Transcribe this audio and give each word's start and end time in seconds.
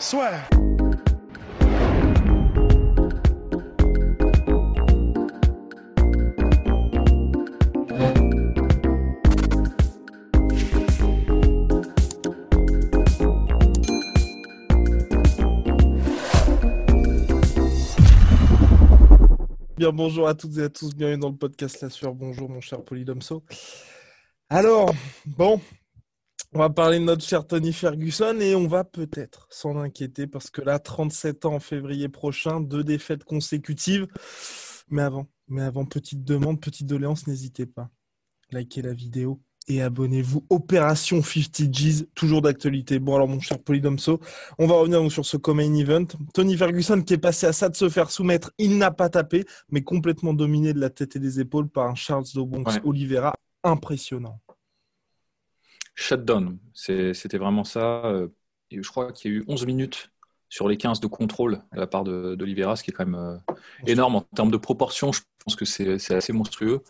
Soit. 0.00 0.30
Bien, 19.76 19.92
bonjour 19.92 20.28
à 20.28 20.34
toutes 20.34 20.56
et 20.56 20.62
à 20.62 20.70
tous, 20.70 20.94
bienvenue 20.94 21.18
dans 21.18 21.28
le 21.28 21.36
podcast 21.36 21.82
La 21.82 21.90
Sueur. 21.90 22.14
Bonjour 22.14 22.48
mon 22.48 22.62
cher 22.62 22.82
Polydomso. 22.82 23.44
Alors, 24.48 24.94
bon, 25.26 25.60
on 26.52 26.58
va 26.58 26.70
parler 26.70 26.98
de 26.98 27.04
notre 27.04 27.24
cher 27.24 27.46
Tony 27.46 27.72
Ferguson 27.72 28.38
et 28.40 28.54
on 28.54 28.66
va 28.66 28.84
peut-être 28.84 29.46
s'en 29.50 29.76
inquiéter 29.76 30.26
parce 30.26 30.50
que 30.50 30.62
là, 30.62 30.78
37 30.78 31.44
ans 31.46 31.54
en 31.54 31.60
février 31.60 32.08
prochain, 32.08 32.60
deux 32.60 32.82
défaites 32.82 33.24
consécutives. 33.24 34.08
Mais 34.88 35.02
avant, 35.02 35.26
mais 35.46 35.62
avant, 35.62 35.84
petite 35.84 36.24
demande, 36.24 36.60
petite 36.60 36.86
doléance, 36.86 37.26
n'hésitez 37.28 37.66
pas. 37.66 37.88
Likez 38.50 38.82
la 38.82 38.92
vidéo 38.92 39.40
et 39.68 39.80
abonnez-vous. 39.80 40.44
Opération 40.50 41.22
50 41.22 41.70
G's, 41.70 42.06
toujours 42.16 42.42
d'actualité. 42.42 42.98
Bon, 42.98 43.14
alors, 43.14 43.28
mon 43.28 43.38
cher 43.38 43.60
Polydomso, 43.60 44.18
on 44.58 44.66
va 44.66 44.74
revenir 44.74 45.00
donc 45.00 45.12
sur 45.12 45.24
ce 45.24 45.36
Comain 45.36 45.72
Event. 45.74 46.06
Tony 46.34 46.56
Ferguson 46.56 47.00
qui 47.02 47.14
est 47.14 47.18
passé 47.18 47.46
à 47.46 47.52
ça 47.52 47.68
de 47.68 47.76
se 47.76 47.88
faire 47.88 48.10
soumettre, 48.10 48.50
il 48.58 48.76
n'a 48.78 48.90
pas 48.90 49.08
tapé, 49.08 49.44
mais 49.70 49.82
complètement 49.82 50.34
dominé 50.34 50.72
de 50.72 50.80
la 50.80 50.90
tête 50.90 51.14
et 51.14 51.20
des 51.20 51.38
épaules 51.38 51.68
par 51.68 51.86
un 51.86 51.94
Charles 51.94 52.24
Dobonx 52.34 52.74
Ouais. 52.74 52.80
Oliveira 52.84 53.34
impressionnant. 53.62 54.40
Shutdown. 56.00 56.58
C'était 56.74 57.38
vraiment 57.38 57.64
ça. 57.64 58.04
euh, 58.06 58.28
et 58.70 58.82
je 58.82 58.88
crois 58.88 59.12
qu'il 59.12 59.32
y 59.32 59.34
a 59.34 59.38
eu 59.38 59.44
11 59.48 59.66
minutes 59.66 60.10
sur 60.48 60.68
les 60.68 60.76
15 60.76 61.00
de 61.00 61.06
contrôle 61.06 61.62
de 61.72 61.78
la 61.80 61.86
part 61.86 62.04
d'Olivera, 62.04 62.76
ce 62.76 62.82
qui 62.84 62.90
est 62.90 62.94
quand 62.94 63.06
même 63.06 63.14
euh, 63.20 63.36
énorme 63.86 64.16
en 64.16 64.22
termes 64.22 64.50
de 64.50 64.56
proportion. 64.56 65.12
Je 65.12 65.20
pense 65.44 65.56
que 65.56 65.64
c'est 65.64 66.14
assez 66.14 66.32
monstrueux. 66.32 66.82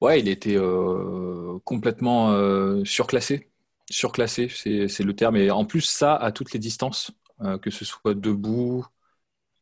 Ouais, 0.00 0.20
il 0.20 0.28
était 0.28 0.56
euh, 0.56 1.58
complètement 1.64 2.30
euh, 2.32 2.84
surclassé. 2.84 3.50
Surclassé, 3.90 4.48
c'est 4.48 4.88
c'est 4.88 5.02
le 5.02 5.14
terme. 5.16 5.36
Et 5.36 5.50
en 5.50 5.64
plus, 5.64 5.80
ça 5.82 6.14
à 6.14 6.30
toutes 6.32 6.52
les 6.52 6.58
distances, 6.60 7.10
euh, 7.42 7.58
que 7.58 7.70
ce 7.70 7.84
soit 7.84 8.14
debout, 8.14 8.84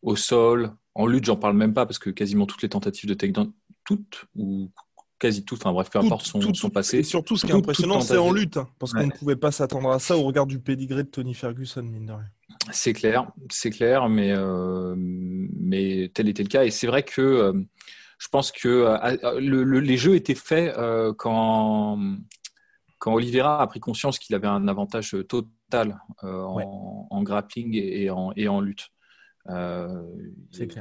au 0.02 0.16
sol, 0.16 0.72
en 0.94 1.06
lutte, 1.06 1.24
j'en 1.26 1.36
parle 1.36 1.56
même 1.56 1.74
pas 1.74 1.86
parce 1.86 1.98
que 1.98 2.10
quasiment 2.10 2.46
toutes 2.46 2.62
les 2.62 2.68
tentatives 2.68 3.08
de 3.08 3.14
takedown, 3.14 3.52
toutes 3.84 4.26
ou 4.36 4.70
quasi 5.18 5.44
toutes, 5.44 5.60
enfin 5.60 5.72
bref, 5.72 5.88
peu 5.90 5.98
Tout- 6.00 6.06
importe, 6.06 6.26
sont, 6.26 6.38
tout- 6.40 6.54
sont 6.54 6.70
passées. 6.70 6.98
Et 6.98 7.02
surtout, 7.02 7.36
ce 7.36 7.46
qui 7.46 7.52
est 7.52 7.54
impressionnant, 7.54 8.00
c'est 8.00 8.18
en 8.18 8.32
lutte, 8.32 8.56
hein, 8.58 8.68
parce 8.78 8.92
qu'on 8.92 9.06
ne 9.06 9.10
pouvait 9.12 9.36
pas 9.36 9.50
s'attendre 9.52 9.90
à 9.90 9.98
ça 9.98 10.16
au 10.16 10.22
regard 10.22 10.46
du 10.46 10.58
pédigré 10.58 11.02
de 11.04 11.08
Tony 11.08 11.34
Ferguson, 11.34 11.82
mine 11.82 12.06
de 12.06 12.12
rien. 12.12 12.26
C'est 12.72 12.92
clair, 12.92 13.30
c'est 13.50 13.70
clair, 13.70 14.08
mais, 14.08 14.32
euh, 14.32 14.94
mais 14.96 16.10
tel 16.14 16.28
était 16.28 16.42
le 16.42 16.48
cas. 16.48 16.64
Et 16.64 16.70
c'est 16.70 16.86
vrai 16.86 17.02
que 17.02 17.20
euh, 17.22 17.52
je 18.18 18.28
pense 18.28 18.50
que 18.52 18.68
euh, 18.68 19.40
le- 19.40 19.62
le- 19.64 19.80
les 19.80 19.96
jeux 19.96 20.14
étaient 20.16 20.34
faits 20.34 20.74
quand, 21.18 21.98
quand 22.98 23.14
Oliveira 23.14 23.60
a 23.62 23.66
pris 23.66 23.80
conscience 23.80 24.18
qu'il 24.18 24.34
avait 24.34 24.46
un 24.48 24.68
avantage 24.68 25.16
total 25.28 25.98
en, 26.22 26.54
Ouais. 26.54 26.64
en 26.66 27.22
grappling 27.22 27.74
et, 27.74 28.10
en, 28.10 28.32
et 28.36 28.48
en 28.48 28.60
lutte. 28.60 28.88
Il 29.48 29.54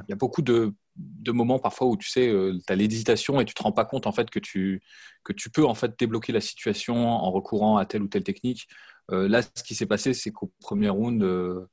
y 0.10 0.14
a 0.14 0.16
beaucoup 0.16 0.42
de, 0.42 0.74
de 0.96 1.32
moments 1.32 1.60
parfois 1.60 1.88
où 1.88 1.98
tu 1.98 2.10
sais, 2.10 2.32
tu 2.66 2.72
as 2.74 2.76
l'hésitation 2.76 3.42
et 3.42 3.46
tu 3.46 3.54
te 3.54 3.62
rends 3.62 3.72
pas 3.72 3.86
compte 3.86 4.08
en 4.08 4.12
fait 4.12 4.30
que 4.30 4.40
tu, 4.40 4.82
que 5.24 5.34
tu 5.34 5.50
peux 5.50 5.66
en 5.66 5.74
fait 5.76 5.98
débloquer 6.00 6.32
la 6.32 6.42
situation 6.42 7.10
en 7.10 7.32
recourant 7.32 7.78
à 7.78 7.86
telle 7.86 8.04
ou 8.04 8.08
telle 8.08 8.24
technique. 8.24 8.68
Euh, 9.12 9.28
là, 9.28 9.42
ce 9.42 9.64
qui 9.64 9.76
s'est 9.76 9.86
passé, 9.86 10.14
c'est 10.14 10.32
qu'au 10.32 10.52
premier 10.62 10.90
round, 10.90 11.22
euh, 11.22 11.68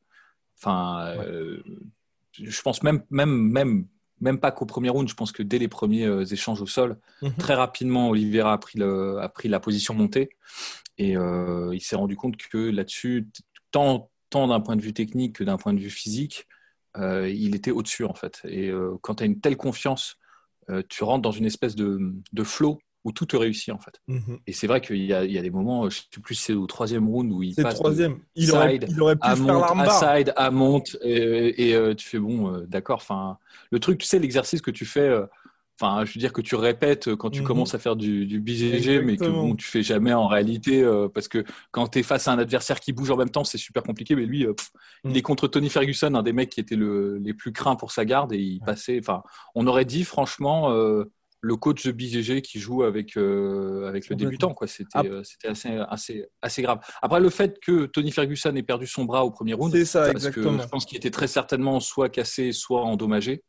enfin, 0.59 1.15
euh, 1.19 1.63
je 2.33 2.63
pense 2.63 2.83
même, 2.83 3.03
même, 3.11 3.31
même, 3.31 3.87
même 4.21 4.39
pas 4.39 4.53
qu'au 4.53 4.67
premier 4.67 4.89
round, 4.89 5.09
je 5.09 5.15
pense 5.15 5.33
que 5.33 5.43
dès 5.43 5.59
les 5.59 5.69
premiers 5.69 6.07
euh, 6.07 6.25
échanges 6.25 6.61
au 6.61 6.67
sol, 6.67 6.99
Mhm. 7.23 7.35
très 7.37 7.55
rapidement, 7.55 8.11
Oliveira 8.11 8.53
a 8.53 8.59
pris, 8.59 8.79
le, 8.79 9.19
a 9.19 9.29
pris 9.29 9.49
la 9.49 9.61
position 9.61 9.95
montée 9.95 10.31
et 10.99 11.17
euh, 11.17 11.71
il 11.73 11.81
s'est 11.81 11.97
rendu 11.97 12.17
compte 12.17 12.37
que 12.37 12.59
là-dessus, 12.59 13.29
tant, 13.71 14.11
tant 14.31 14.49
d'un 14.49 14.61
point 14.61 14.77
de 14.77 14.83
vue 14.83 14.93
technique 14.93 15.37
que 15.37 15.45
d'un 15.45 15.57
point 15.57 15.73
de 15.73 15.81
vue 15.81 15.91
physique, 15.91 16.47
euh, 16.47 16.62
il 16.99 17.55
était 17.55 17.71
au-dessus 17.71 18.05
en 18.05 18.15
fait. 18.15 18.41
Et 18.45 18.69
euh, 18.69 18.97
quand 19.01 19.17
tu 19.17 19.23
as 19.23 19.27
une 19.27 19.41
telle 19.41 19.57
confiance, 19.57 20.17
euh, 20.71 20.83
tu 20.89 21.05
rentres 21.05 21.23
dans 21.23 21.33
une 21.33 21.47
espèce 21.47 21.75
de, 21.75 22.15
de 22.33 22.45
flow 22.45 22.79
où 23.05 23.13
tout 23.13 23.27
te 23.27 23.37
réussit 23.37 23.73
en 23.75 23.79
fait. 23.79 24.01
Mhm. 24.07 24.39
Et 24.47 24.53
c'est 24.53 24.67
vrai 24.67 24.81
qu'il 24.81 24.97
y 24.97 25.07
y 25.07 25.15
a 25.15 25.43
des 25.43 25.51
moments, 25.51 25.89
je 25.91 25.99
sais 25.99 26.21
plus 26.23 26.35
si 26.35 26.43
c'est 26.45 26.53
au 26.53 26.67
troisième 26.67 27.09
round 27.09 27.33
où 27.33 27.43
il 27.43 27.55
passe 27.55 27.75
troisième. 27.75 28.19
Il 28.37 28.53
aurait, 28.53 28.73
side, 28.73 28.87
il 28.89 29.03
aurait 29.03 29.17
pu 29.17 29.27
à 29.27 29.35
faire 29.35 29.45
monte, 29.45 29.89
à 29.89 30.17
side, 30.17 30.33
à 30.37 30.51
monte, 30.51 30.97
et, 31.03 31.71
et, 31.71 31.75
euh, 31.75 31.95
tu 31.95 32.07
fais 32.07 32.19
bon, 32.19 32.55
euh, 32.55 32.67
d'accord. 32.67 32.99
Enfin, 32.99 33.39
le 33.71 33.81
truc, 33.81 33.99
tu 33.99 34.07
sais, 34.07 34.19
l'exercice 34.19 34.61
que 34.61 34.71
tu 34.71 34.87
fais, 34.87 35.01
euh, 35.01 35.27
enfin, 35.83 36.05
je 36.05 36.13
veux 36.15 36.19
dire 36.21 36.33
que 36.33 36.41
tu 36.41 36.55
répètes 36.55 37.09
euh, 37.09 37.17
quand 37.17 37.31
tu 37.31 37.41
Mhm. 37.41 37.47
commences 37.47 37.75
à 37.75 37.79
faire 37.79 37.97
du, 37.97 38.25
du 38.27 38.41
BJJ, 38.41 39.01
mais 39.05 39.17
que 39.17 39.25
bon, 39.29 39.55
tu 39.57 39.67
fais 39.67 39.83
jamais 39.83 40.13
en 40.13 40.27
réalité, 40.29 40.83
euh, 40.83 41.09
parce 41.09 41.27
que 41.29 41.45
quand 41.73 41.89
tu 41.89 41.99
es 41.99 42.03
face 42.03 42.29
à 42.29 42.33
un 42.33 42.39
adversaire 42.39 42.79
qui 42.81 42.93
bouge 42.93 43.11
en 43.11 43.17
même 43.17 43.31
temps, 43.31 43.45
c'est 43.45 43.59
super 43.59 43.83
compliqué. 43.83 44.15
Mais 44.15 44.25
lui, 44.27 44.47
euh, 44.47 44.53
pff, 44.55 44.71
il 45.05 45.17
est 45.17 45.23
contre 45.23 45.49
Tony 45.49 45.69
Ferguson, 45.69 46.15
un 46.15 46.23
des 46.23 46.33
mecs 46.33 46.51
qui 46.51 46.61
était 46.61 46.77
le, 46.77 47.19
les 47.19 47.35
plus 47.35 47.53
craints 47.53 47.77
pour 47.77 47.91
sa 47.91 48.05
garde, 48.05 48.33
et 48.33 48.39
il 48.39 48.61
passait. 48.61 48.99
Enfin, 49.01 49.23
on 49.55 49.67
aurait 49.67 49.85
dit 49.85 50.05
franchement. 50.05 50.71
euh, 50.73 51.05
le 51.45 51.57
coach 51.57 51.85
de 51.85 51.91
BJJ 51.91 52.41
qui 52.41 52.61
joue 52.61 52.85
avec, 52.85 53.17
avec 53.17 54.09
le 54.09 54.15
débutant. 54.15 54.55
quoi. 54.55 54.69
C'était 54.69 54.91
Ah. 54.95 55.03
c'était 55.25 55.49
assez, 55.49 55.71
assez, 55.89 56.25
assez 56.41 56.63
grave. 56.63 56.79
Après, 57.03 57.19
le 57.19 57.31
fait 57.31 57.59
que 57.59 57.87
Tony 57.87 58.13
Ferguson 58.13 58.55
ait 58.55 58.63
perdu 58.63 58.87
son 58.87 59.05
bras 59.05 59.25
au 59.25 59.33
premier 59.33 59.55
round, 59.55 59.73
C'est 59.73 59.85
ça, 59.85 60.03
parce 60.03 60.11
exactement. 60.27 60.57
que 60.59 60.63
je 60.63 60.69
pense 60.69 60.85
qu'il 60.87 60.97
était 60.99 61.11
très 61.11 61.27
certainement 61.27 61.81
soit 61.81 62.09
cassé, 62.11 62.53
soit 62.53 62.83
endommagé. 62.85 63.43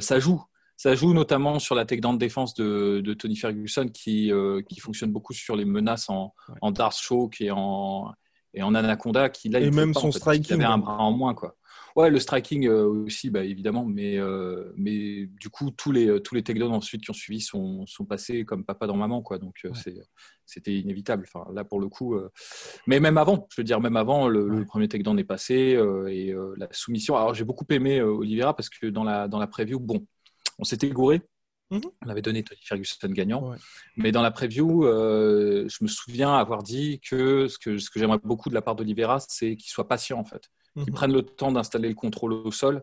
Ça 0.00 0.18
joue. 0.18 0.42
Ça 0.80 0.94
joue 0.94 1.12
notamment 1.12 1.58
sur 1.58 1.74
la 1.74 1.84
takedown 1.84 2.14
de 2.14 2.18
défense 2.20 2.54
de, 2.54 3.00
de 3.04 3.12
Tony 3.12 3.34
Ferguson 3.36 3.88
qui, 3.92 4.32
euh, 4.32 4.62
qui 4.62 4.78
fonctionne 4.78 5.10
beaucoup 5.10 5.32
sur 5.34 5.56
les 5.56 5.64
menaces 5.64 6.08
en, 6.08 6.32
Ouais. 6.48 6.54
en 6.62 6.70
Darth 6.70 6.96
et 7.40 7.50
en, 7.50 8.12
et 8.54 8.62
en 8.62 8.74
Anaconda. 8.76 9.28
Qui, 9.28 9.48
là, 9.48 9.60
Et 9.60 9.64
il 9.66 9.72
même 9.74 9.92
pas, 9.92 9.98
son 10.00 10.08
en 10.08 10.12
fait, 10.12 10.18
striking. 10.20 10.54
avait 10.54 10.64
un 10.64 10.78
bras 10.78 10.98
en 11.02 11.10
moins. 11.10 11.34
Quoi. 11.34 11.56
Ouais, 11.96 12.10
le 12.10 12.20
striking 12.20 12.68
euh, 12.68 12.84
aussi, 12.86 13.28
bah, 13.28 13.42
évidemment. 13.44 13.84
Mais, 13.84 14.18
euh, 14.18 14.70
mais 14.76 15.26
du 15.26 15.48
coup, 15.50 15.72
tous 15.72 15.90
les, 15.90 16.22
tous 16.22 16.36
les 16.36 16.44
takedowns 16.44 16.72
ensuite 16.72 17.02
qui 17.02 17.10
ont 17.10 17.14
suivi 17.14 17.40
sont, 17.40 17.84
sont 17.86 18.04
passés 18.04 18.44
comme 18.44 18.64
papa 18.64 18.86
dans 18.86 18.96
maman. 18.96 19.20
Quoi. 19.20 19.38
Donc, 19.38 19.56
Ouais. 19.64 19.70
c'est 19.74 19.96
c'était 20.46 20.72
inévitable. 20.74 21.26
Enfin, 21.26 21.50
là, 21.52 21.64
pour 21.64 21.80
le 21.80 21.88
coup. 21.88 22.14
euh, 22.14 22.30
Mais 22.86 23.00
même 23.00 23.18
avant, 23.18 23.48
je 23.50 23.60
veux 23.60 23.64
dire, 23.64 23.80
même 23.80 23.96
avant, 23.96 24.28
le, 24.28 24.46
le 24.48 24.58
Ouais. 24.60 24.64
premier 24.64 24.86
takedown 24.88 25.18
est 25.18 25.24
passé 25.24 25.74
euh, 25.74 26.06
et 26.06 26.32
la 26.56 26.68
soumission. 26.70 27.16
Alors, 27.16 27.34
j'ai 27.34 27.44
beaucoup 27.44 27.66
aimé 27.70 28.00
Oliveira 28.00 28.54
parce 28.54 28.68
que 28.70 28.86
dans 28.86 29.02
la, 29.04 29.26
dans 29.26 29.40
la 29.40 29.48
preview, 29.48 29.80
bon, 29.80 30.06
on 30.58 30.64
s'était 30.64 30.90
gouré. 30.90 31.22
Mhm. 31.70 31.82
On 32.04 32.08
avait 32.08 32.22
donné 32.22 32.42
Tony 32.42 32.60
Ferguson 32.64 33.08
gagnant. 33.10 33.50
Ouais. 33.50 33.56
Mais 33.96 34.10
dans 34.12 34.22
la 34.22 34.30
preview, 34.30 34.84
euh, 34.86 35.68
je 35.68 35.84
me 35.84 35.88
souviens 35.88 36.34
avoir 36.34 36.62
dit 36.62 37.00
que 37.00 37.46
ce 37.48 37.58
que, 37.58 37.78
ce 37.78 37.90
que 37.90 37.98
j'aimerais 38.00 38.18
beaucoup 38.24 38.48
de 38.48 38.54
la 38.54 38.62
part 38.62 38.74
d'Oliveira, 38.74 39.20
c'est 39.20 39.54
qu'il 39.56 39.70
soit 39.70 39.86
patient 39.86 40.18
en 40.18 40.24
fait. 40.24 40.48
Qu'il 40.74 40.84
Mhm. 40.86 40.92
prenne 40.94 41.12
le 41.12 41.22
temps 41.22 41.52
d'installer 41.52 41.88
le 41.90 41.94
contrôle 41.94 42.32
au 42.32 42.50
sol 42.50 42.82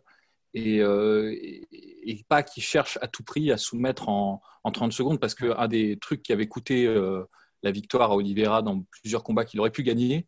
et, 0.53 0.81
euh, 0.81 1.31
et, 1.33 1.67
et 2.11 2.23
pas 2.29 2.43
qu'il 2.43 2.61
cherche 2.61 2.99
à 3.01 3.07
tout 3.07 3.23
prix 3.23 3.51
à 3.51 3.57
soumettre 3.57 4.07
en, 4.09 4.41
en 4.63 4.71
30 4.71 4.91
secondes 4.93 5.19
parce 5.19 5.33
qu'un 5.33 5.67
des 5.67 5.97
trucs 5.99 6.21
qui 6.21 6.31
avait 6.33 6.47
coûté 6.47 6.85
euh, 6.85 7.23
la 7.63 7.71
victoire 7.71 8.11
à 8.11 8.15
Oliveira 8.15 8.61
dans 8.61 8.85
plusieurs 9.01 9.23
combats 9.23 9.45
qu'il 9.45 9.59
aurait 9.59 9.71
pu 9.71 9.81
gagner, 9.83 10.27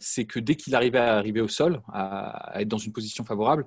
c'est 0.00 0.26
que 0.26 0.40
dès 0.40 0.56
qu'il 0.56 0.74
arrivait 0.74 0.98
à 0.98 1.16
arriver 1.16 1.40
au 1.40 1.46
sol, 1.48 1.82
à, 1.92 2.56
à 2.56 2.60
être 2.60 2.68
dans 2.68 2.78
une 2.78 2.92
position 2.92 3.24
favorable, 3.24 3.66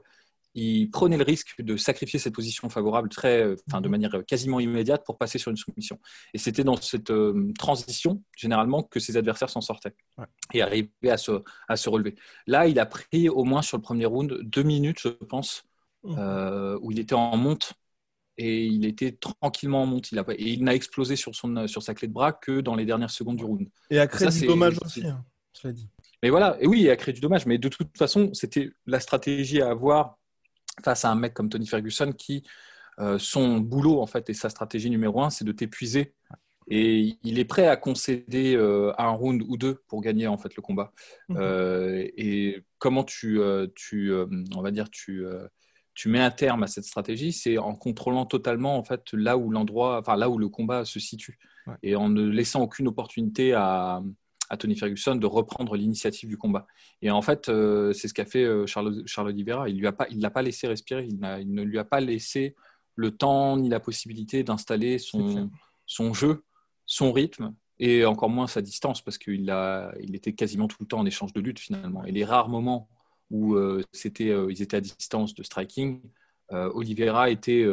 il 0.56 0.90
prenait 0.90 1.18
le 1.18 1.24
risque 1.24 1.62
de 1.62 1.75
sacrifier 1.78 2.18
cette 2.18 2.34
position 2.34 2.69
favorable 2.69 3.10
très, 3.10 3.42
euh, 3.44 3.56
enfin, 3.68 3.81
de 3.81 3.90
manière 3.90 4.24
quasiment 4.25 4.60
immédiate 4.60 5.06
pour 5.06 5.18
passer 5.18 5.38
sur 5.38 5.52
une 5.52 5.57
soumission. 5.57 6.00
Et 6.34 6.38
c'était 6.38 6.63
dans 6.63 6.78
cette 6.78 7.12
euh, 7.12 7.52
transition, 7.60 8.24
généralement, 8.38 8.81
que 8.81 9.00
ses 9.00 9.18
adversaires 9.18 9.50
s'en 9.50 9.62
sortaient 9.62 9.94
Ouais. 10.18 10.25
et 10.54 10.62
arrivaient 10.62 11.10
à 11.10 11.18
se, 11.18 11.44
à 11.68 11.75
se 11.75 11.90
relever. 11.90 12.16
Là, 12.48 12.68
il 12.68 12.80
a 12.80 12.86
pris 12.86 13.28
au 13.30 13.44
moins 13.44 13.62
sur 13.62 13.78
le 13.78 13.81
premier 13.84 14.06
round 14.06 14.40
deux 14.44 14.63
minutes, 14.63 15.00
je 15.02 15.10
pense, 15.10 15.63
Mhm. 16.04 16.16
euh, 16.19 16.78
où 16.81 16.92
il 16.92 17.00
était 17.00 17.16
en 17.16 17.36
monte 17.36 17.74
et 18.38 18.66
il 18.66 18.86
était 18.86 19.12
tranquillement 19.13 19.81
en 19.81 19.86
monte. 19.88 20.12
Il 20.12 20.19
a, 20.19 20.25
et 20.38 20.52
il 20.54 20.63
n'a 20.63 20.75
explosé 20.75 21.16
sur, 21.16 21.34
son, 21.36 21.68
sur 21.68 21.81
sa 21.81 21.94
clé 21.96 22.07
de 22.07 22.13
bras 22.13 22.31
que 22.31 22.62
dans 22.62 22.75
les 22.75 22.86
dernières 22.86 23.10
secondes 23.12 23.38
du 23.38 23.44
round. 23.44 23.68
Et 23.90 23.98
a 24.00 24.07
créé 24.07 24.30
du 24.30 24.46
dommage 24.46 24.78
aussi. 24.84 25.06
hein. 25.07 25.25
je 25.62 25.68
l'ai 25.68 25.74
dit. 25.74 25.90
Mais 26.22 26.30
voilà, 26.30 26.57
et 26.62 26.68
oui, 26.68 26.81
il 26.81 26.90
a 26.90 26.96
créé 26.96 27.13
du 27.13 27.22
dommage. 27.22 27.46
Mais 27.46 27.57
de 27.57 27.69
toute 27.69 27.98
façon, 27.98 28.34
c'était 28.34 28.69
la 28.86 29.00
stratégie 29.00 29.62
à 29.62 29.69
avoir 29.72 30.18
face 30.83 31.06
à 31.06 31.12
un 31.12 31.16
mec 31.16 31.33
comme 31.33 31.50
Tony 31.50 31.68
Ferguson 31.68 32.12
qui, 32.12 32.44
euh, 33.00 33.18
son 33.18 33.60
boulot 33.60 34.00
en 34.00 34.06
fait 34.06 34.30
et 34.30 34.33
sa 34.33 34.50
stratégie 34.50 34.89
numéro 34.89 35.22
un, 35.22 35.30
c'est 35.30 35.45
de 35.45 35.51
t'épuiser. 35.51 36.13
Et 36.68 37.18
il 37.24 37.38
est 37.38 37.45
prêt 37.45 37.68
à 37.68 37.75
concéder 37.75 38.56
euh, 38.56 38.92
un 38.98 39.10
round 39.10 39.44
ou 39.48 39.56
deux 39.56 39.83
pour 39.88 40.01
gagner 40.01 40.27
en 40.27 40.38
fait 40.38 40.56
le 40.56 40.62
combat. 40.62 40.94
Mhm. 41.30 41.38
Euh, 41.39 42.07
et 42.18 42.63
comment 42.80 43.04
tu, 43.04 43.39
tu 43.75 44.12
on 44.56 44.62
va 44.62 44.72
dire, 44.72 44.89
tu, 44.89 45.25
tu 45.94 46.10
mets 46.10 46.22
un 46.22 46.31
terme 46.31 46.63
à 46.63 46.68
cette 46.68 46.86
stratégie, 46.86 47.33
c'est 47.33 47.57
en 47.57 47.75
contrôlant 47.75 48.25
totalement 48.25 48.78
en 48.78 48.83
fait 48.83 49.13
là 49.13 49.38
où 49.38 49.51
l'endroit, 49.51 50.00
enfin 50.00 50.16
là 50.16 50.30
où 50.30 50.38
le 50.38 50.50
combat 50.50 50.86
se 50.86 51.00
situe, 51.00 51.38
et 51.83 51.95
en 51.95 52.10
ne 52.10 52.28
laissant 52.28 52.62
aucune 52.62 52.88
opportunité 52.88 53.54
à, 53.54 54.01
à 54.50 54.57
Tony 54.57 54.75
Ferguson 54.75 55.15
de 55.15 55.25
reprendre 55.25 55.75
l'initiative 55.75 56.30
du 56.30 56.38
combat. 56.38 56.68
Et 57.01 57.12
en 57.12 57.21
fait, 57.21 57.50
euh, 57.50 57.94
c'est 57.94 58.07
ce 58.07 58.13
qu'a 58.13 58.25
fait 58.25 58.44
euh, 58.44 58.65
Charles, 58.65 59.03
Charles 59.06 59.30
Oliveira. 59.30 59.69
Il 59.69 59.77
ne 59.77 60.21
l'a 60.21 60.31
pas 60.31 60.42
laissé 60.42 60.68
respirer, 60.68 61.06
il, 61.06 61.19
il, 61.42 61.53
ne 61.53 61.63
lui 61.63 61.80
a 61.80 61.83
pas 61.83 62.00
laissé 62.00 62.56
le 62.95 63.12
temps 63.12 63.57
ni 63.57 63.69
la 63.69 63.80
possibilité 63.80 64.44
d'installer 64.44 65.00
son, 65.00 65.50
son 65.86 66.13
jeu, 66.13 66.44
son 66.86 67.12
rythme 67.12 67.53
et 67.77 68.06
encore 68.06 68.30
moins 68.30 68.47
sa 68.47 68.62
distance 68.62 69.01
parce 69.01 69.18
qu'il 69.18 69.53
il 70.00 70.15
était 70.15 70.31
quasiment 70.31 70.68
tout 70.68 70.77
le 70.80 70.86
temps 70.86 71.00
en 71.00 71.06
échange 71.06 71.33
de 71.33 71.42
lutte 71.42 71.59
finalement. 71.59 72.06
Et 72.06 72.12
les 72.12 72.24
rares 72.24 72.47
moments 72.47 72.88
où 73.31 73.56
euh, 73.56 73.83
c'était, 73.92 74.33
ils 74.50 74.62
étaient 74.62 74.77
à 74.77 74.81
distance 74.81 75.33
de 75.33 75.44
striking, 75.44 76.01
Oliveira 76.51 77.31
était 77.31 77.65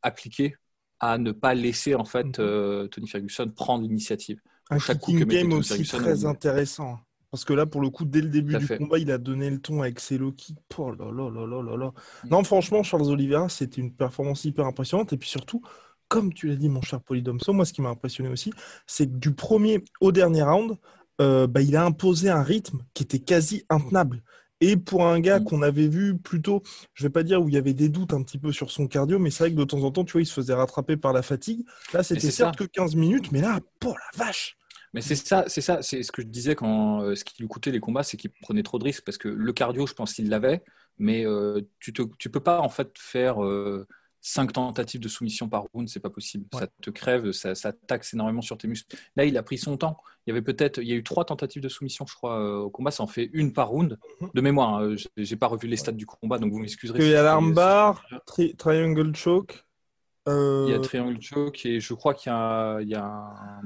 appliqué 0.00 0.56
à 0.98 1.18
ne 1.18 1.30
pas 1.30 1.54
laisser 1.54 1.94
en 1.94 2.04
fait 2.04 2.38
mm-hmm. 2.38 2.88
Tony 2.88 3.06
Ferguson 3.06 3.52
prendre 3.54 3.84
l'initiative. 3.84 4.40
Un 4.72 4.78
kicking 4.78 5.24
game 5.24 5.52
aussi 5.52 5.84
très 5.84 6.24
intéressant. 6.24 6.98
Parce 7.32 7.46
que 7.46 7.54
là, 7.54 7.64
pour 7.64 7.80
le 7.80 7.88
coup, 7.88 8.04
dès 8.04 8.20
le 8.20 8.28
début 8.28 8.58
du 8.58 8.68
combat, 8.68 8.98
il 8.98 9.10
a 9.10 9.16
donné 9.16 9.48
le 9.48 9.58
ton 9.58 9.80
avec 9.80 10.00
ses 10.00 10.18
low 10.18 10.32
kicks. 10.32 10.58
Oh 10.76 10.92
là 10.92 11.06
là 11.10 11.30
là 11.30 11.46
là 11.46 11.62
là 11.62 11.76
là. 11.78 11.92
Mm. 12.24 12.28
Non, 12.28 12.44
franchement, 12.44 12.82
Charles 12.82 13.08
Oliveira, 13.08 13.48
c'était 13.48 13.80
une 13.80 13.90
performance 13.90 14.44
hyper 14.44 14.66
impressionnante. 14.66 15.14
Et 15.14 15.16
puis 15.16 15.30
surtout, 15.30 15.62
comme 16.08 16.34
tu 16.34 16.48
l'as 16.48 16.56
dit, 16.56 16.68
mon 16.68 16.82
cher 16.82 17.00
Polydomso, 17.00 17.54
moi, 17.54 17.64
ce 17.64 17.72
qui 17.72 17.80
m'a 17.80 17.88
impressionné 17.88 18.28
aussi, 18.28 18.52
c'est 18.86 19.06
que 19.06 19.16
du 19.16 19.32
premier 19.32 19.82
au 20.02 20.12
dernier 20.12 20.42
round, 20.42 20.76
euh, 21.22 21.46
bah, 21.46 21.62
il 21.62 21.74
a 21.74 21.86
imposé 21.86 22.28
un 22.28 22.42
rythme 22.42 22.82
qui 22.92 23.02
était 23.02 23.20
quasi 23.20 23.64
intenable. 23.70 24.22
Et 24.60 24.76
pour 24.76 25.06
un 25.06 25.18
gars 25.18 25.40
mm. 25.40 25.44
qu'on 25.44 25.62
avait 25.62 25.88
vu 25.88 26.18
plutôt, 26.18 26.62
je 26.92 27.02
vais 27.02 27.10
pas 27.10 27.22
dire 27.22 27.40
où 27.42 27.48
il 27.48 27.54
y 27.54 27.58
avait 27.58 27.72
des 27.72 27.88
doutes 27.88 28.12
un 28.12 28.22
petit 28.22 28.38
peu 28.38 28.52
sur 28.52 28.70
son 28.70 28.86
cardio, 28.86 29.18
mais 29.18 29.30
c'est 29.30 29.44
vrai 29.44 29.52
que 29.52 29.56
de 29.56 29.64
temps 29.64 29.82
en 29.84 29.90
temps, 29.90 30.04
tu 30.04 30.12
vois, 30.12 30.20
il 30.20 30.26
se 30.26 30.34
faisait 30.34 30.52
rattraper 30.52 30.98
par 30.98 31.14
la 31.14 31.22
fatigue. 31.22 31.64
Là, 31.94 32.02
c'était 32.02 32.30
certes 32.30 32.56
que 32.56 32.64
15 32.64 32.94
minutes, 32.94 33.32
mais 33.32 33.40
là, 33.40 33.58
pour 33.80 33.96
la 33.96 34.26
vache 34.26 34.58
mais 34.92 35.00
c'est 35.00 35.16
ça, 35.16 35.44
c'est 35.46 35.62
ça, 35.62 35.80
c'est 35.80 36.02
ce 36.02 36.12
que 36.12 36.22
je 36.22 36.26
disais 36.26 36.54
quand 36.54 37.02
euh, 37.02 37.14
ce 37.14 37.24
qui 37.24 37.40
lui 37.40 37.48
coûtait 37.48 37.70
les 37.70 37.80
combats, 37.80 38.02
c'est 38.02 38.16
qu'il 38.16 38.30
prenait 38.30 38.62
trop 38.62 38.78
de 38.78 38.84
risques 38.84 39.04
parce 39.04 39.16
que 39.16 39.28
le 39.28 39.52
cardio, 39.52 39.86
je 39.86 39.94
pense 39.94 40.12
qu'il 40.12 40.28
l'avait, 40.28 40.62
mais 40.98 41.24
euh, 41.24 41.62
tu 41.80 41.92
ne 41.98 42.04
tu 42.18 42.28
peux 42.28 42.40
pas 42.40 42.60
en 42.60 42.68
fait 42.68 42.90
faire 42.98 43.42
euh, 43.42 43.86
cinq 44.20 44.52
tentatives 44.52 45.00
de 45.00 45.08
soumission 45.08 45.48
par 45.48 45.64
round, 45.72 45.88
c'est 45.88 46.00
pas 46.00 46.10
possible. 46.10 46.44
Ça 46.52 46.66
te 46.82 46.90
crève, 46.90 47.32
ça, 47.32 47.54
ça, 47.54 47.72
taxe 47.72 48.12
énormément 48.12 48.42
sur 48.42 48.58
tes 48.58 48.68
muscles. 48.68 48.94
Là, 49.16 49.24
il 49.24 49.38
a 49.38 49.42
pris 49.42 49.56
son 49.56 49.78
temps. 49.78 49.96
Il 50.26 50.30
y 50.30 50.32
avait 50.32 50.42
peut-être, 50.42 50.78
il 50.78 50.88
y 50.88 50.92
a 50.92 50.96
eu 50.96 51.02
trois 51.02 51.24
tentatives 51.24 51.62
de 51.62 51.70
soumission, 51.70 52.04
je 52.06 52.14
crois, 52.14 52.60
au 52.60 52.70
combat. 52.70 52.90
Ça 52.90 53.02
en 53.02 53.06
fait 53.06 53.30
une 53.32 53.54
par 53.54 53.68
round. 53.68 53.98
Mhm. 54.20 54.30
De 54.34 54.40
mémoire, 54.42 54.74
hein, 54.74 54.94
j'ai 55.16 55.36
pas 55.36 55.46
revu 55.46 55.68
les 55.68 55.76
stats 55.76 55.92
du 55.92 56.04
combat, 56.04 56.38
donc 56.38 56.52
vous 56.52 56.58
m'excuserez. 56.58 57.02
il 57.02 57.10
y 57.10 57.14
a 57.14 57.22
l'armbar, 57.22 58.04
triangle 58.58 59.16
choke. 59.16 59.64
Il 60.26 60.66
y 60.68 60.74
a 60.74 60.78
triangle 60.78 61.20
choke 61.20 61.64
et 61.64 61.80
je 61.80 61.94
crois 61.94 62.12
qu'il 62.12 62.30
y 62.30 62.34
a, 62.34 62.80
il 62.82 62.88
y 62.88 62.94
a 62.94 63.04
un 63.04 63.62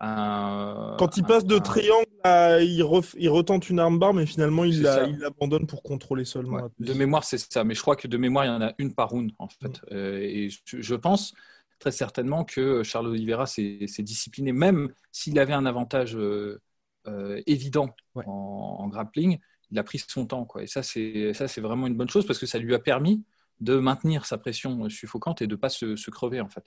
quand 0.00 1.16
il 1.16 1.24
passe 1.24 1.44
de 1.44 1.58
triangle, 1.58 2.06
il, 2.24 2.84
il, 3.16 3.28
retente 3.28 3.68
une 3.68 3.80
armbar, 3.80 4.14
mais 4.14 4.26
finalement 4.26 4.64
il 4.64 4.82
l'abandonne 4.82 5.66
pour 5.66 5.82
contrôler 5.82 6.24
seulement. 6.24 6.70
De 6.78 6.92
mémoire, 6.92 7.24
c'est 7.24 7.38
ça. 7.38 7.64
Mais 7.64 7.74
je 7.74 7.82
crois 7.82 7.96
que 7.96 8.06
de 8.06 8.16
mémoire, 8.16 8.44
il 8.44 8.48
y 8.48 8.50
en 8.50 8.62
a 8.62 8.72
une 8.78 8.94
par 8.94 9.10
round 9.10 9.32
en 9.38 9.48
fait. 9.48 9.82
Mm. 9.82 9.86
Euh, 9.92 10.20
et 10.20 10.50
je, 10.64 10.94
pense 10.94 11.34
très 11.80 11.90
certainement 11.90 12.44
que 12.44 12.82
Charles 12.82 13.08
Oliveira 13.08 13.46
s'est 13.46 13.86
discipliné, 14.00 14.52
même 14.52 14.92
s'il 15.10 15.38
avait 15.38 15.52
un 15.52 15.66
avantage 15.66 16.16
euh, 16.16 16.60
euh, 17.06 17.40
évident 17.46 17.94
en, 18.14 18.86
grappling, 18.88 19.38
il 19.70 19.78
a 19.78 19.82
pris 19.82 19.98
son 19.98 20.26
temps. 20.26 20.44
Quoi. 20.44 20.62
Et 20.62 20.66
ça, 20.66 20.82
c'est 20.82 21.60
vraiment 21.60 21.86
une 21.88 21.96
bonne 21.96 22.10
chose 22.10 22.26
parce 22.26 22.38
que 22.38 22.46
ça 22.46 22.58
lui 22.58 22.74
a 22.74 22.78
permis 22.78 23.24
de 23.60 23.76
maintenir 23.76 24.24
sa 24.26 24.38
pression 24.38 24.88
suffocante 24.88 25.42
et 25.42 25.48
de 25.48 25.54
ne 25.54 25.60
pas 25.60 25.68
se, 25.68 26.10
crever 26.10 26.40
en 26.40 26.48
fait. 26.48 26.64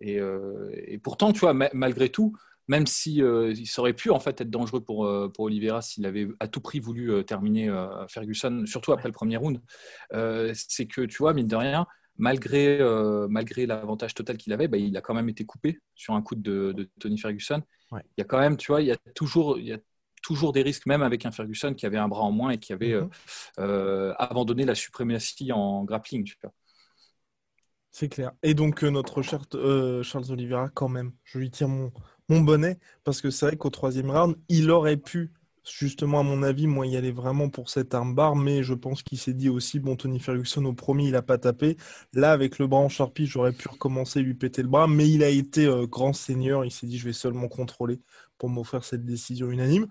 Et, 0.00 0.18
et, 0.86 0.98
pourtant, 0.98 1.32
tu 1.32 1.40
vois, 1.40 1.54
malgré 1.54 2.08
tout, 2.08 2.36
même 2.68 2.86
si 2.86 3.22
euh, 3.22 3.52
il 3.52 3.68
aurait 3.78 3.92
pu 3.92 4.10
en 4.10 4.20
fait 4.20 4.40
être 4.40 4.50
dangereux 4.50 4.80
pour, 4.80 5.06
euh, 5.06 5.28
pour 5.28 5.46
Oliveira 5.46 5.82
s'il 5.82 6.06
avait 6.06 6.28
à 6.40 6.48
tout 6.48 6.60
prix 6.60 6.80
voulu 6.80 7.12
euh, 7.12 7.22
terminer 7.22 7.70
Ferguson, 8.08 8.64
surtout 8.66 8.92
après 8.92 9.08
le 9.08 9.12
premier 9.12 9.36
round, 9.36 9.60
c'est 10.54 10.86
que 10.86 11.02
tu 11.02 11.18
vois, 11.18 11.34
mine 11.34 11.46
de 11.46 11.56
rien, 11.56 11.86
malgré, 12.16 12.78
malgré 13.28 13.66
l'avantage 13.66 14.14
total 14.14 14.36
qu'il 14.36 14.52
avait, 14.52 14.68
bah, 14.68 14.78
il 14.78 14.96
a 14.96 15.00
quand 15.00 15.14
même 15.14 15.28
été 15.28 15.44
coupé 15.44 15.80
sur 15.94 16.14
un 16.14 16.22
coup 16.22 16.34
de, 16.34 16.88
Tony 17.00 17.18
Ferguson. 17.18 17.62
Il 17.92 17.98
y 18.18 18.22
a 18.22 18.24
quand 18.24 18.38
même, 18.38 18.56
tu 18.56 18.72
vois, 18.72 18.82
il 18.82 18.88
y 18.88 18.92
a 18.92 18.96
toujours, 19.14 19.58
il 19.58 19.66
y 19.66 19.72
a 19.72 19.78
toujours 20.22 20.52
des 20.52 20.62
risques, 20.62 20.86
même 20.86 21.02
avec 21.02 21.26
un 21.26 21.30
Ferguson 21.30 21.74
qui 21.74 21.86
avait 21.86 21.98
un 21.98 22.08
bras 22.08 22.22
en 22.22 22.32
moins 22.32 22.50
et 22.50 22.58
qui 22.58 22.72
avait 22.72 22.94
mm-hmm. 22.94 24.14
abandonné 24.18 24.64
la 24.64 24.74
suprématie 24.74 25.52
en 25.52 25.84
grappling. 25.84 26.24
Tu 26.24 26.36
vois. 26.42 26.52
C'est 27.90 28.08
clair. 28.08 28.32
Et 28.42 28.54
donc, 28.54 28.82
notre 28.82 29.22
cher 29.22 29.42
Charles 30.02 30.30
Oliveira, 30.30 30.68
quand 30.70 30.88
même, 30.88 31.12
je 31.24 31.38
lui 31.38 31.50
tire 31.50 31.68
mon, 31.68 31.92
mon 32.28 32.40
bonnet, 32.40 32.78
parce 33.04 33.20
que 33.20 33.30
c'est 33.30 33.46
vrai 33.46 33.56
qu'au 33.56 33.70
troisième 33.70 34.10
round, 34.10 34.36
il 34.48 34.70
aurait 34.70 34.96
pu, 34.96 35.32
justement, 35.64 36.20
à 36.20 36.22
mon 36.22 36.42
avis, 36.42 36.66
moi, 36.66 36.86
y 36.86 36.96
aller 36.96 37.12
vraiment 37.12 37.48
pour 37.50 37.70
cette 37.70 37.94
arme-barre, 37.94 38.36
mais 38.36 38.62
je 38.62 38.74
pense 38.74 39.02
qu'il 39.02 39.18
s'est 39.18 39.34
dit 39.34 39.48
aussi, 39.48 39.78
bon, 39.80 39.96
Tony 39.96 40.20
Ferguson, 40.20 40.64
au 40.64 40.72
premier, 40.72 41.04
il 41.06 41.12
n'a 41.12 41.22
pas 41.22 41.38
tapé. 41.38 41.76
Là, 42.12 42.32
avec 42.32 42.58
le 42.58 42.66
bras 42.66 42.80
en 42.80 42.88
charpie, 42.88 43.26
j'aurais 43.26 43.52
pu 43.52 43.68
recommencer 43.68 44.20
lui 44.20 44.34
péter 44.34 44.62
le 44.62 44.68
bras, 44.68 44.86
mais 44.86 45.08
il 45.10 45.22
a 45.22 45.28
été 45.28 45.66
euh, 45.66 45.86
grand 45.86 46.12
seigneur, 46.12 46.64
il 46.64 46.70
s'est 46.70 46.86
dit, 46.86 46.98
je 46.98 47.04
vais 47.06 47.12
seulement 47.12 47.48
contrôler 47.48 48.00
pour 48.38 48.48
m'offrir 48.48 48.84
cette 48.84 49.04
décision 49.04 49.50
unanime. 49.50 49.86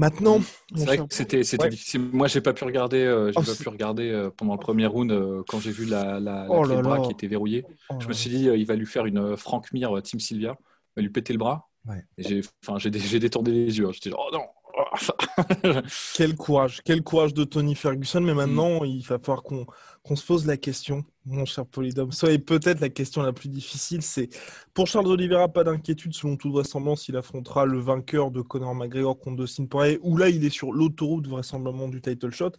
Maintenant, 0.00 0.40
c'est 0.74 0.86
vrai 0.86 0.96
que 0.96 1.04
c'était 1.10 1.42
difficile. 1.68 2.08
Moi, 2.10 2.26
j'ai 2.26 2.40
pas 2.40 2.54
pu 2.54 2.64
regarder. 2.64 3.04
Euh, 3.04 3.32
j'ai 3.32 3.38
oh, 3.38 3.42
pas 3.42 3.54
pu 3.54 3.68
regarder 3.68 4.08
euh, 4.10 4.30
pendant 4.34 4.54
le 4.54 4.58
premier 4.58 4.86
round 4.86 5.12
euh, 5.12 5.42
quand 5.46 5.60
j'ai 5.60 5.72
vu 5.72 5.84
la, 5.84 6.18
la, 6.18 6.46
oh 6.48 6.62
clé 6.62 6.74
de 6.74 6.80
bras 6.80 7.00
qui 7.00 7.10
était 7.10 7.26
verrouillée. 7.26 7.66
Oh 7.90 7.96
je 8.00 8.08
me 8.08 8.14
suis 8.14 8.30
dit, 8.30 8.44
il 8.46 8.64
va 8.64 8.76
lui 8.76 8.86
faire 8.86 9.04
une 9.04 9.36
Frank 9.36 9.70
Mir, 9.74 10.00
Tim 10.02 10.18
Sylvia, 10.18 10.56
il 10.58 10.92
va 10.96 11.02
lui 11.02 11.10
péter 11.10 11.34
le 11.34 11.38
bras. 11.38 11.68
J'ai, 12.16 12.40
enfin, 12.66 12.78
j'ai 12.78 12.90
détourné 12.90 13.50
les 13.50 13.78
yeux. 13.78 13.90
J'étais 13.92 14.10
oh 14.16 14.30
non, 14.32 14.46
quel 16.14 16.36
courage, 16.36 16.80
quel 16.84 17.02
courage 17.02 17.34
de 17.34 17.44
Tony 17.44 17.74
Ferguson. 17.74 18.20
Mais 18.20 18.34
maintenant, 18.34 18.84
il 18.84 19.02
va 19.02 19.18
falloir 19.18 19.42
qu'on 19.42 20.16
se 20.16 20.26
pose 20.26 20.46
la 20.46 20.56
question, 20.56 21.04
mon 21.24 21.44
cher 21.44 21.66
Polydome. 21.66 22.12
Ça 22.12 22.30
est 22.30 22.38
peut-être 22.38 22.80
la 22.80 22.88
question 22.88 23.22
la 23.22 23.32
plus 23.32 23.48
difficile. 23.48 24.02
C'est 24.02 24.28
pour 24.74 24.86
Charles 24.86 25.06
Oliveira, 25.06 25.48
pas 25.48 25.64
d'inquiétude. 25.64 26.14
Selon 26.14 26.36
toute 26.36 26.52
vraisemblance, 26.52 27.08
il 27.08 27.16
affrontera 27.16 27.66
le 27.66 27.78
vainqueur 27.78 28.30
de 28.30 28.40
Conor 28.40 28.74
McGregor 28.74 29.18
contre 29.18 29.44
Dustin 29.44 29.66
Poirier, 29.66 29.98
où 30.02 30.16
là, 30.16 30.28
il 30.28 30.44
est 30.44 30.50
sur 30.50 30.72
l'autoroute 30.72 31.26
vraisemblablement 31.28 31.88
du 31.88 32.00
title 32.00 32.30
shot. 32.30 32.52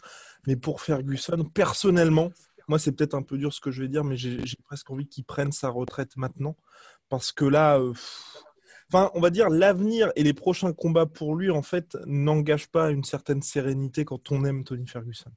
Mais 0.48 0.56
pour 0.56 0.82
Ferguson, 0.82 1.44
personnellement, 1.54 2.32
moi, 2.68 2.80
c'est 2.80 2.94
peut-être 2.94 3.16
un 3.16 3.24
peu 3.24 3.38
dur 3.38 3.54
ce 3.54 3.60
que 3.60 3.72
je 3.72 3.82
vais 3.82 3.90
dire, 3.90 4.04
mais 4.04 4.16
j'ai 4.16 4.40
presque 4.64 4.90
envie 4.90 5.08
qu'il 5.08 5.26
prenne 5.26 5.52
sa 5.52 5.70
retraite 5.70 6.16
maintenant. 6.16 6.56
Parce 7.10 7.34
que 7.34 7.44
là, 7.44 7.78
euh, 7.78 7.94
Enfin, 8.94 9.10
on 9.14 9.22
va 9.22 9.30
dire 9.30 9.50
l'avenir 9.50 10.12
et 10.18 10.24
les 10.24 10.34
prochains 10.34 10.74
combats 10.74 11.06
pour 11.06 11.36
lui, 11.36 11.50
en 11.50 11.62
fait, 11.62 11.98
n'engagent 12.06 12.68
pas 12.68 12.92
une 12.92 13.06
certaine 13.06 13.42
sérénité 13.42 14.04
quand 14.04 14.32
on 14.34 14.44
aime 14.44 14.66
Tony 14.66 14.86
Ferguson. 14.86 15.32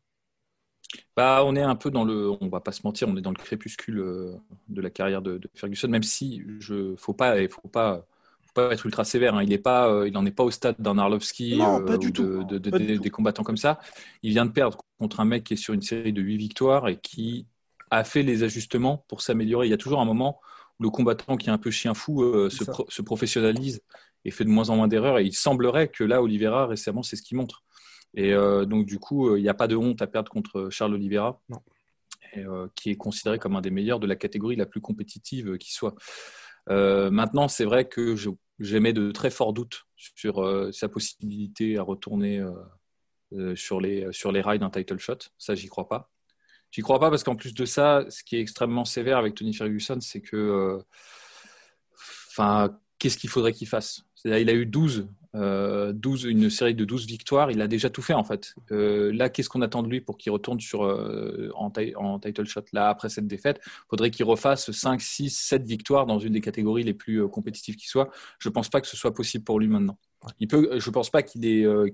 Bah, 1.16 1.42
on 1.44 1.54
est 1.54 1.62
un 1.62 1.76
peu 1.76 1.90
dans 1.92 2.04
le, 2.04 2.30
on 2.40 2.48
va 2.48 2.60
pas 2.60 2.72
se 2.72 2.80
mentir, 2.84 3.08
on 3.08 3.16
est 3.16 3.20
dans 3.20 3.30
le 3.30 3.36
crépuscule 3.36 4.00
euh, 4.00 4.32
de 4.68 4.80
la 4.80 4.90
carrière 4.90 5.22
de, 5.22 5.40
Ferguson, 5.54 5.86
même 5.88 6.02
si 6.02 6.42
je, 6.58 6.96
faut 6.96 7.14
pas, 7.14 7.36
faut 7.48 7.68
pas, 7.68 8.06
faut 8.42 8.52
pas 8.54 8.72
être 8.72 8.86
ultra 8.86 9.04
sévère. 9.04 9.36
Hein. 9.36 9.44
Il 9.44 9.52
est 9.52 9.58
pas, 9.58 9.88
euh, 9.88 10.08
il 10.08 10.12
n'en 10.12 10.26
est 10.26 10.32
pas 10.32 10.42
au 10.42 10.50
stade 10.50 10.76
d'un 10.80 10.98
Arlovski 10.98 11.60
euh, 11.60 11.96
ou 11.96 12.98
des 12.98 13.10
combattants 13.10 13.44
comme 13.44 13.56
ça. 13.56 13.78
Il 14.24 14.30
vient 14.30 14.46
de 14.46 14.50
perdre 14.50 14.78
contre 14.98 15.20
un 15.20 15.24
mec 15.26 15.44
qui 15.44 15.54
est 15.54 15.56
sur 15.56 15.74
une 15.74 15.82
série 15.82 16.12
de 16.12 16.20
8 16.20 16.38
victoires 16.38 16.88
et 16.88 16.98
qui 16.98 17.46
a 17.90 18.02
fait 18.02 18.24
les 18.24 18.42
ajustements 18.42 19.04
pour 19.06 19.20
s'améliorer. 19.20 19.68
Il 19.68 19.70
y 19.70 19.74
a 19.74 19.78
toujours 19.78 20.00
un 20.00 20.04
moment 20.04 20.40
le 20.80 20.90
combattant 20.90 21.36
qui 21.36 21.48
est 21.48 21.52
un 21.52 21.58
peu 21.58 21.70
chien 21.70 21.94
fou 21.94 22.22
euh, 22.22 22.50
se, 22.50 23.02
professionnalise 23.02 23.82
et 24.24 24.30
fait 24.30 24.44
de 24.44 24.50
moins 24.50 24.70
en 24.70 24.76
moins 24.76 24.88
d'erreurs. 24.88 25.18
Et 25.18 25.24
il 25.24 25.34
semblerait 25.34 25.88
que 25.88 26.04
là, 26.04 26.22
Oliveira, 26.22 26.66
récemment, 26.66 27.02
c'est 27.02 27.16
ce 27.16 27.22
qu'il 27.22 27.36
montre. 27.36 27.64
Et 28.14 28.32
euh, 28.32 28.64
donc, 28.64 28.86
du 28.86 28.98
coup, 28.98 29.28
euh, 29.28 29.38
il 29.38 29.42
n'y 29.42 29.48
a 29.48 29.54
pas 29.54 29.68
de 29.68 29.76
honte 29.76 30.02
à 30.02 30.06
perdre 30.06 30.30
contre 30.30 30.68
Charles 30.70 30.94
Oliveira, 30.94 31.40
qui 32.74 32.90
est 32.90 32.96
considéré 32.96 33.38
comme 33.38 33.54
un 33.54 33.60
des 33.60 33.70
meilleurs 33.70 34.00
de 34.00 34.08
la 34.08 34.16
catégorie 34.16 34.56
la 34.56 34.66
plus 34.66 34.80
compétitive 34.80 35.56
qui 35.56 35.72
soit. 35.72 35.94
maintenant, 36.68 37.46
c'est 37.46 37.64
vrai 37.64 37.88
que 37.88 38.16
j'émets 38.58 38.92
de 38.92 39.12
très 39.12 39.30
forts 39.30 39.52
doutes 39.52 39.84
sur 39.96 40.44
sa 40.72 40.88
possibilité 40.88 41.78
à 41.78 41.82
retourner 41.82 42.44
sur, 43.54 43.80
les, 43.80 44.12
sur 44.12 44.32
les 44.32 44.40
rails 44.40 44.58
d'un 44.58 44.70
title 44.70 44.98
shot. 44.98 45.18
Ça, 45.38 45.54
j'y 45.54 45.68
crois 45.68 45.88
pas. 45.88 46.10
J'y 46.74 46.82
crois 46.82 46.98
pas? 46.98 47.08
Parce 47.08 47.22
qu'en 47.22 47.36
plus 47.36 47.54
de 47.54 47.64
ça, 47.64 48.04
ce 48.08 48.24
qui 48.24 48.34
est 48.34 48.40
extrêmement 48.40 48.84
sévère 48.84 49.16
avec 49.16 49.36
Tony 49.36 49.54
Ferguson, 49.54 49.98
c'est 50.00 50.20
que, 50.20 50.82
euh, 52.36 52.68
qu'est-ce 52.98 53.16
qu'il 53.16 53.30
faudrait 53.30 53.52
qu'il 53.52 53.68
fasse? 53.68 54.02
Il 54.24 54.32
a 54.32 54.52
eu 54.52 54.66
12 54.66 55.06
12, 55.34 56.24
une 56.24 56.48
série 56.48 56.74
de 56.74 56.84
12 56.84 57.06
victoires, 57.06 57.50
il 57.50 57.60
a 57.60 57.66
déjà 57.66 57.90
tout 57.90 58.02
fait 58.02 58.14
en 58.14 58.24
fait. 58.24 58.54
là, 58.70 59.28
qu'est-ce 59.28 59.48
qu'on 59.48 59.62
attend 59.62 59.82
de 59.82 59.88
lui 59.88 60.00
pour 60.00 60.16
qu'il 60.16 60.32
retourne 60.32 60.60
sur, 60.60 60.82
en, 60.82 61.72
en, 61.96 62.18
title 62.18 62.46
shot 62.46 62.62
Là, 62.72 62.88
après 62.88 63.08
cette 63.08 63.26
défaite, 63.26 63.60
il 63.64 63.88
faudrait 63.90 64.10
qu'il 64.10 64.24
refasse 64.24 64.70
5, 64.70 65.00
6, 65.00 65.30
7 65.30 65.66
victoires 65.66 66.06
dans 66.06 66.18
une 66.18 66.32
des 66.32 66.40
catégories 66.40 66.84
les 66.84 66.94
plus 66.94 67.26
compétitives 67.28 67.76
qui 67.76 67.88
soit. 67.88 68.10
Je 68.38 68.48
ne 68.48 68.52
pense 68.52 68.68
pas 68.68 68.80
que 68.80 68.86
ce 68.86 68.96
soit 68.96 69.12
possible 69.12 69.44
pour 69.44 69.58
lui 69.58 69.68
maintenant. 69.68 69.98
Il 70.40 70.48
peut, 70.48 70.78
je 70.78 70.90
pense 70.90 71.10
pas 71.10 71.22
qu'il 71.22 71.44
est, 71.46 71.64
euh, 71.64 71.90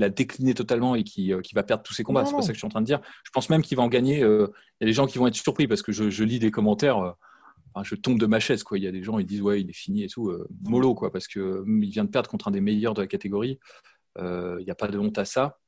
a 0.00 0.08
décliné 0.08 0.54
totalement 0.54 0.94
et 0.94 1.04
qu'il, 1.04 1.32
euh, 1.32 1.42
va 1.54 1.62
perdre 1.62 1.82
tous 1.82 1.94
ses 1.94 2.02
combats. 2.02 2.24
C'est 2.24 2.34
pas 2.34 2.42
ça 2.42 2.48
que 2.48 2.54
je 2.54 2.58
suis 2.58 2.66
en 2.66 2.70
train 2.70 2.80
de 2.80 2.86
dire. 2.86 3.00
Je 3.24 3.30
pense 3.30 3.50
même 3.50 3.62
qu'il 3.62 3.76
va 3.76 3.82
en 3.82 3.88
gagner. 3.88 4.22
Euh, 4.22 4.48
il 4.80 4.84
y 4.84 4.86
a 4.86 4.86
des 4.86 4.92
gens 4.92 5.06
qui 5.06 5.18
vont 5.18 5.26
être 5.26 5.36
surpris 5.36 5.66
parce 5.66 5.82
que 5.82 5.92
je, 5.92 6.24
lis 6.24 6.38
des 6.38 6.50
commentaires. 6.50 7.14
Je 7.82 7.94
tombe 7.94 8.18
de 8.18 8.26
ma 8.26 8.40
chaise. 8.40 8.62
Quoi. 8.62 8.78
Il 8.78 8.84
y 8.84 8.86
a 8.86 8.92
des 8.92 9.02
gens, 9.02 9.18
ils 9.18 9.26
disent 9.26 9.42
ouais, 9.42 9.60
il 9.60 9.70
est 9.70 9.76
fini 9.76 10.04
et 10.04 10.08
tout. 10.08 10.32
mollo, 10.62 10.94
quoi, 10.94 11.12
parce 11.12 11.28
que 11.28 11.64
il 11.66 11.90
vient 11.90 12.04
de 12.04 12.10
perdre 12.10 12.30
contre 12.30 12.48
un 12.48 12.50
des 12.50 12.60
meilleurs 12.60 12.94
de 12.94 13.00
la 13.00 13.06
catégorie. 13.06 13.58
Il 14.18 14.64
n'y 14.64 14.70
a 14.70 14.74
pas 14.74 14.88
de 14.88 14.98
honte 14.98 15.18
à 15.18 15.24
ça. 15.24 15.58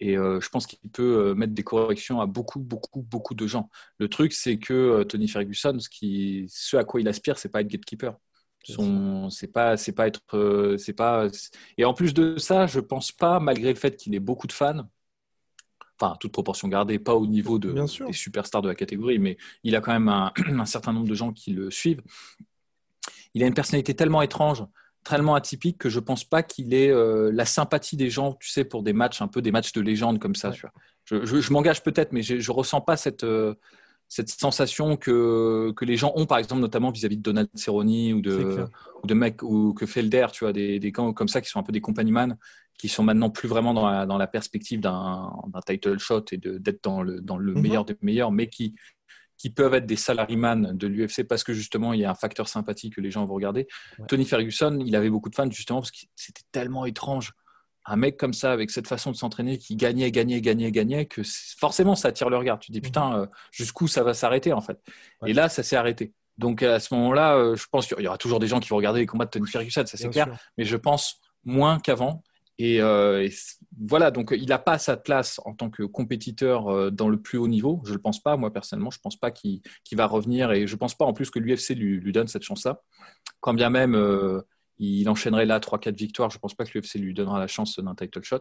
Et 0.00 0.14
je 0.14 0.48
pense 0.48 0.66
qu'il 0.66 0.90
peut 0.90 1.34
mettre 1.34 1.54
des 1.54 1.62
corrections 1.62 2.20
à 2.20 2.26
beaucoup, 2.26 2.60
beaucoup, 2.60 3.02
beaucoup 3.02 3.34
de 3.34 3.46
gens. 3.46 3.70
Le 3.98 4.08
truc, 4.08 4.32
c'est 4.32 4.58
que 4.58 5.02
Tony 5.04 5.28
Ferguson, 5.28 5.78
ce, 5.78 5.88
qui, 5.88 6.46
ce 6.48 6.76
à 6.76 6.84
quoi 6.84 7.00
il 7.00 7.08
aspire, 7.08 7.38
c'est 7.38 7.48
pas 7.48 7.60
être 7.60 7.68
gatekeeper 7.68 8.16
c'est 9.30 9.52
pas, 9.52 9.76
c'est 9.76 9.92
pas 9.92 10.06
être, 10.06 10.20
euh, 10.34 10.76
c'est 10.78 10.92
pas. 10.92 11.28
Et 11.76 11.84
en 11.84 11.94
plus 11.94 12.14
de 12.14 12.36
ça, 12.38 12.66
je 12.66 12.80
pense 12.80 13.12
pas, 13.12 13.40
malgré 13.40 13.70
le 13.70 13.78
fait 13.78 13.96
qu'il 13.96 14.14
ait 14.14 14.20
beaucoup 14.20 14.46
de 14.46 14.52
fans, 14.52 14.88
enfin 16.00 16.16
toute 16.18 16.32
proportion 16.32 16.68
gardée, 16.68 16.98
pas 16.98 17.14
au 17.14 17.26
niveau 17.26 17.58
de, 17.58 17.72
des 17.72 18.12
superstars 18.12 18.62
de 18.62 18.68
la 18.68 18.74
catégorie, 18.74 19.18
mais 19.18 19.36
il 19.62 19.76
a 19.76 19.80
quand 19.80 19.92
même 19.92 20.08
un, 20.60 20.66
certain 20.66 20.92
nombre 20.92 21.08
de 21.08 21.14
gens 21.14 21.32
qui 21.32 21.52
le 21.52 21.70
suivent. 21.70 22.02
Il 23.34 23.42
a 23.42 23.46
une 23.46 23.54
personnalité 23.54 23.94
tellement 23.94 24.22
étrange, 24.22 24.64
tellement 25.04 25.34
atypique 25.34 25.78
que 25.78 25.88
je 25.88 26.00
pense 26.00 26.24
pas 26.24 26.42
qu'il 26.42 26.72
ait 26.74 26.90
euh, 26.90 27.30
la 27.32 27.44
sympathie 27.44 27.96
des 27.96 28.10
gens, 28.10 28.34
tu 28.34 28.48
sais, 28.48 28.64
pour 28.64 28.82
des 28.82 28.92
matchs 28.92 29.22
un 29.22 29.28
peu 29.28 29.42
des 29.42 29.52
matchs 29.52 29.72
de 29.72 29.80
légende 29.80 30.18
comme 30.18 30.34
ça. 30.34 30.52
Je, 31.04 31.24
je, 31.24 31.52
m'engage 31.52 31.82
peut-être, 31.82 32.12
mais 32.12 32.22
je, 32.22 32.38
je 32.38 32.52
ressens 32.52 32.80
pas 32.80 32.96
cette 32.96 33.24
euh, 33.24 33.54
cette 34.08 34.28
sensation 34.28 34.96
que, 34.96 35.72
que 35.76 35.84
les 35.84 35.96
gens 35.96 36.12
ont, 36.14 36.26
par 36.26 36.38
exemple, 36.38 36.60
notamment 36.60 36.90
vis-à-vis 36.90 37.16
de 37.16 37.22
Donald 37.22 37.48
Cerrone 37.54 38.12
ou 38.12 38.20
de, 38.20 38.66
ou 39.02 39.06
de 39.06 39.14
mecs 39.14 39.42
ou 39.42 39.74
que 39.74 39.86
Felder, 39.86 40.26
tu 40.32 40.44
vois, 40.44 40.52
des, 40.52 40.78
des 40.78 40.92
camps 40.92 41.12
comme 41.12 41.28
ça 41.28 41.40
qui 41.40 41.48
sont 41.48 41.58
un 41.58 41.62
peu 41.62 41.72
des 41.72 41.80
compagnon 41.80 42.36
qui 42.78 42.88
sont 42.88 43.02
maintenant 43.02 43.30
plus 43.30 43.48
vraiment 43.48 43.72
dans 43.72 43.88
la, 43.88 44.06
dans 44.06 44.18
la 44.18 44.26
perspective 44.26 44.80
d'un 44.80 45.32
title 45.66 45.98
shot 45.98 46.24
et 46.32 46.38
d'être 46.38 46.82
dans 46.82 47.02
le, 47.02 47.20
dans 47.20 47.36
le 47.36 47.54
mhm. 47.54 47.60
meilleur 47.60 47.84
des 47.84 47.96
meilleurs, 48.02 48.32
mais 48.32 48.48
qui, 48.48 48.74
qui 49.36 49.50
peuvent 49.50 49.74
être 49.74 49.86
des 49.86 49.96
salaryman 49.96 50.76
de 50.76 50.86
l'UFC 50.86 51.26
parce 51.26 51.44
que 51.44 51.52
justement 51.52 51.92
il 51.92 52.00
y 52.00 52.04
a 52.04 52.10
un 52.10 52.14
facteur 52.14 52.48
sympathie 52.48 52.90
que 52.90 53.00
les 53.00 53.10
gens 53.10 53.26
vont 53.26 53.34
regarder. 53.34 53.66
Tony 54.08 54.24
Ferguson, 54.24 54.78
il 54.84 54.94
avait 54.96 55.10
beaucoup 55.10 55.30
de 55.30 55.34
fans 55.34 55.50
justement 55.50 55.80
parce 55.80 55.90
que 55.90 55.98
c'était 56.14 56.42
tellement 56.52 56.86
étrange 56.86 57.32
un 57.86 57.96
mec 57.96 58.16
comme 58.16 58.32
ça, 58.32 58.52
avec 58.52 58.70
cette 58.70 58.86
façon 58.86 59.10
de 59.10 59.16
s'entraîner, 59.16 59.58
qui 59.58 59.76
gagnait, 59.76 60.10
gagnait, 60.10 60.40
gagnait, 60.40 60.70
gagnait, 60.70 61.06
que 61.06 61.22
forcément 61.58 61.94
ça 61.94 62.08
attire 62.08 62.30
le 62.30 62.36
regard. 62.36 62.58
Tu 62.58 62.68
te 62.68 62.72
dis 62.72 62.78
mhm. 62.78 62.84
putain, 62.84 63.18
euh, 63.18 63.26
jusqu'où 63.52 63.88
ça 63.88 64.02
va 64.02 64.14
s'arrêter 64.14 64.52
en 64.52 64.60
fait? 64.60 64.78
Et 65.26 65.32
là, 65.32 65.48
ça 65.48 65.62
s'est 65.62 65.76
arrêté. 65.76 66.12
Donc 66.38 66.62
à 66.62 66.80
ce 66.80 66.94
moment-là, 66.94 67.36
euh, 67.36 67.56
je 67.56 67.66
pense 67.70 67.86
qu'il 67.86 68.00
y 68.00 68.08
aura 68.08 68.18
toujours 68.18 68.40
des 68.40 68.46
gens 68.46 68.60
qui 68.60 68.68
vont 68.68 68.76
regarder 68.76 69.00
les 69.00 69.06
combats 69.06 69.26
de 69.26 69.30
Tony 69.30 69.46
Ferguson, 69.46 69.84
ça 69.86 69.96
c'est 69.96 70.08
clair. 70.08 70.28
Mais 70.58 70.64
je 70.64 70.76
pense 70.76 71.20
moins 71.44 71.78
qu'avant. 71.78 72.22
Et, 72.58 72.80
euh, 72.80 73.28
voilà, 73.88 74.12
donc 74.12 74.32
il 74.36 74.48
n'a 74.48 74.58
pas 74.58 74.78
sa 74.78 74.96
place 74.96 75.40
en 75.44 75.54
tant 75.54 75.70
que 75.70 75.82
compétiteur 75.82 76.92
dans 76.92 77.08
le 77.08 77.20
plus 77.20 77.36
haut 77.36 77.48
niveau. 77.48 77.82
Je 77.84 77.90
ne 77.90 77.96
le 77.96 78.00
pense 78.00 78.22
pas, 78.22 78.36
moi 78.36 78.52
personnellement. 78.52 78.90
Je 78.90 78.98
ne 78.98 79.02
pense 79.02 79.16
pas 79.16 79.30
qu'il 79.30 79.60
va 79.92 80.06
revenir 80.06 80.52
et 80.52 80.66
je 80.66 80.72
ne 80.72 80.78
pense 80.78 80.94
pas 80.94 81.04
en 81.04 81.12
plus 81.12 81.30
que 81.30 81.40
l'UFC 81.40 81.70
lui, 81.70 81.98
lui, 81.98 82.12
donne 82.12 82.28
cette 82.28 82.44
chance-là. 82.44 82.80
Quand 83.40 83.54
bien 83.54 83.70
même 83.70 83.94
il 84.78 85.08
enchaînerait 85.08 85.46
là 85.46 85.58
3-4 85.60 85.96
victoires. 85.96 86.30
Je 86.30 86.36
ne 86.36 86.40
pense 86.40 86.54
pas 86.54 86.64
que 86.64 86.76
l'UFC 86.76 86.94
lui 86.96 87.14
donnera 87.14 87.38
la 87.38 87.46
chance 87.46 87.78
d'un 87.78 87.94
title 87.94 88.22
shot. 88.22 88.40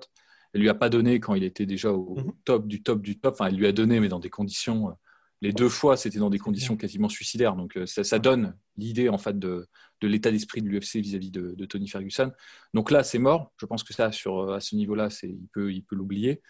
Elle 0.53 0.61
lui 0.61 0.69
a 0.69 0.75
pas 0.75 0.89
donné 0.89 1.19
quand 1.19 1.35
il 1.35 1.43
était 1.43 1.65
déjà 1.65 1.91
au 1.91 2.15
mhm. 2.15 2.33
top 2.45 2.67
du 2.67 2.83
top 2.83 3.01
du 3.01 3.19
top. 3.19 3.33
Enfin, 3.33 3.47
elle 3.47 3.55
lui 3.55 3.67
a 3.67 3.71
donné, 3.71 3.99
mais 3.99 4.09
dans 4.09 4.19
des 4.19 4.29
conditions. 4.29 4.89
Euh, 4.89 4.93
les 5.41 5.51
deux 5.51 5.67
fois, 5.67 5.97
c'était 5.97 6.19
dans 6.19 6.29
des 6.29 6.39
conditions 6.39 6.77
quasiment 6.77 7.09
suicidaires. 7.09 7.57
Donc, 7.57 7.75
euh, 7.75 7.85
ça, 7.85 8.17
donne 8.17 8.55
l'idée 8.77 9.09
en 9.09 9.17
fait 9.17 9.37
de, 9.37 9.67
l'état 10.01 10.31
d'esprit 10.31 10.61
de 10.61 10.69
l'UFC 10.69 11.01
vis-à-vis 11.01 11.31
de, 11.31 11.65
Tony 11.65 11.89
Ferguson. 11.89 12.31
Donc 12.73 12.91
là, 12.91 13.03
c'est 13.03 13.19
mort. 13.19 13.51
Je 13.57 13.65
pense 13.65 13.83
que 13.83 13.93
ça, 13.93 14.13
sur, 14.13 14.53
à 14.53 14.61
ce 14.61 14.75
niveau-là, 14.77 15.09
il 15.23 15.47
peut, 15.51 15.73
il 15.73 15.83
peut 15.83 15.97
l'oublier. 15.97 16.41